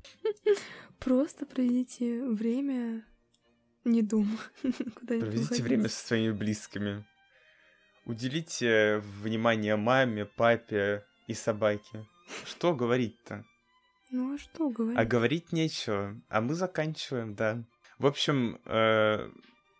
Просто 0.99 1.45
проведите 1.45 2.23
время 2.23 3.05
не 3.85 4.01
дома. 4.01 4.37
Проведите 5.07 5.63
время 5.63 5.89
со 5.89 6.07
своими 6.07 6.31
близкими. 6.31 7.05
Уделите 8.05 8.99
внимание 9.21 9.75
маме, 9.75 10.25
папе 10.25 11.05
и 11.27 11.33
собаке. 11.33 12.05
Что 12.45 12.73
говорить-то? 12.73 13.45
Ну 14.11 14.33
а 14.33 14.37
что 14.37 14.69
говорить? 14.69 14.97
А 14.97 15.05
говорить 15.05 15.51
нечего. 15.51 16.19
А 16.29 16.41
мы 16.41 16.55
заканчиваем, 16.55 17.35
да. 17.35 17.63
В 17.99 18.05
общем, 18.07 18.59
э, 18.65 19.29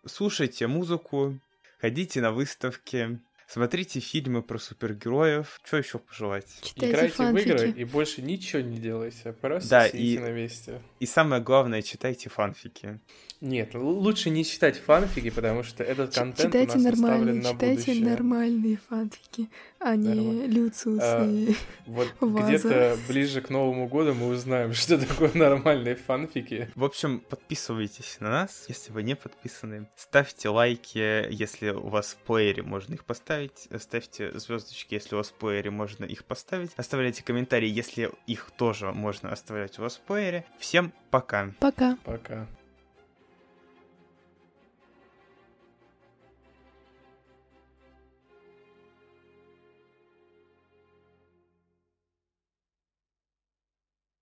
слушайте 0.06 0.66
музыку, 0.66 1.40
ходите 1.80 2.20
на 2.20 2.30
выставки, 2.30 3.20
Смотрите 3.52 3.98
фильмы 3.98 4.42
про 4.42 4.58
супергероев. 4.58 5.58
Что 5.64 5.78
еще 5.78 5.98
пожелать? 5.98 6.46
Читайте 6.62 6.92
Играйте 6.92 7.14
фанфики. 7.14 7.48
в 7.48 7.50
игры 7.50 7.70
и 7.70 7.84
больше 7.84 8.22
ничего 8.22 8.62
не 8.62 8.78
делайте. 8.78 9.32
Просто 9.32 9.68
да, 9.68 9.88
сидите 9.88 10.14
и, 10.14 10.18
на 10.18 10.30
месте. 10.30 10.80
И 11.00 11.06
самое 11.06 11.42
главное, 11.42 11.82
читайте 11.82 12.30
фанфики. 12.30 13.00
Нет, 13.40 13.74
лучше 13.74 14.28
не 14.28 14.44
читать 14.44 14.78
фанфики, 14.78 15.30
потому 15.30 15.62
что 15.62 15.82
этот 15.82 16.14
контент 16.14 16.52
читайте 16.52 16.78
у 16.78 16.82
нас 16.82 16.98
нормальные, 16.98 17.34
на 17.36 17.52
читайте 17.52 17.86
будущее. 17.86 18.04
нормальные 18.04 18.78
фанфики, 18.88 19.50
а 19.78 19.96
не 19.96 20.46
Люциус 20.46 21.00
а, 21.02 21.26
и 21.26 21.54
Вот 21.86 22.08
где-то 22.20 22.98
ближе 23.08 23.40
к 23.40 23.48
Новому 23.48 23.88
году 23.88 24.12
мы 24.12 24.28
узнаем, 24.28 24.72
что 24.74 24.98
такое 24.98 25.30
нормальные 25.32 25.96
фанфики. 25.96 26.70
В 26.74 26.84
общем, 26.84 27.20
подписывайтесь 27.20 28.18
на 28.20 28.28
нас, 28.28 28.66
если 28.68 28.92
вы 28.92 29.02
не 29.02 29.16
подписаны. 29.16 29.88
Ставьте 29.96 30.50
лайки, 30.50 31.26
если 31.32 31.70
у 31.70 31.88
вас 31.88 32.12
в 32.12 32.26
плеере 32.26 32.62
можно 32.62 32.92
их 32.92 33.06
поставить. 33.06 33.39
Ставьте 33.78 34.38
звездочки, 34.38 34.94
если 34.94 35.14
у 35.14 35.18
вас 35.18 35.28
в 35.28 35.34
плеере 35.34 35.70
можно 35.70 36.04
их 36.04 36.24
поставить. 36.24 36.70
Оставляйте 36.76 37.22
комментарии, 37.22 37.68
если 37.68 38.10
их 38.26 38.50
тоже 38.56 38.92
можно 38.92 39.32
оставлять 39.32 39.78
у 39.78 39.82
вас 39.82 39.96
в 39.96 40.00
плеере. 40.00 40.44
Всем 40.58 40.92
пока. 41.10 41.50
Пока. 41.60 41.96
Пока. 42.04 42.46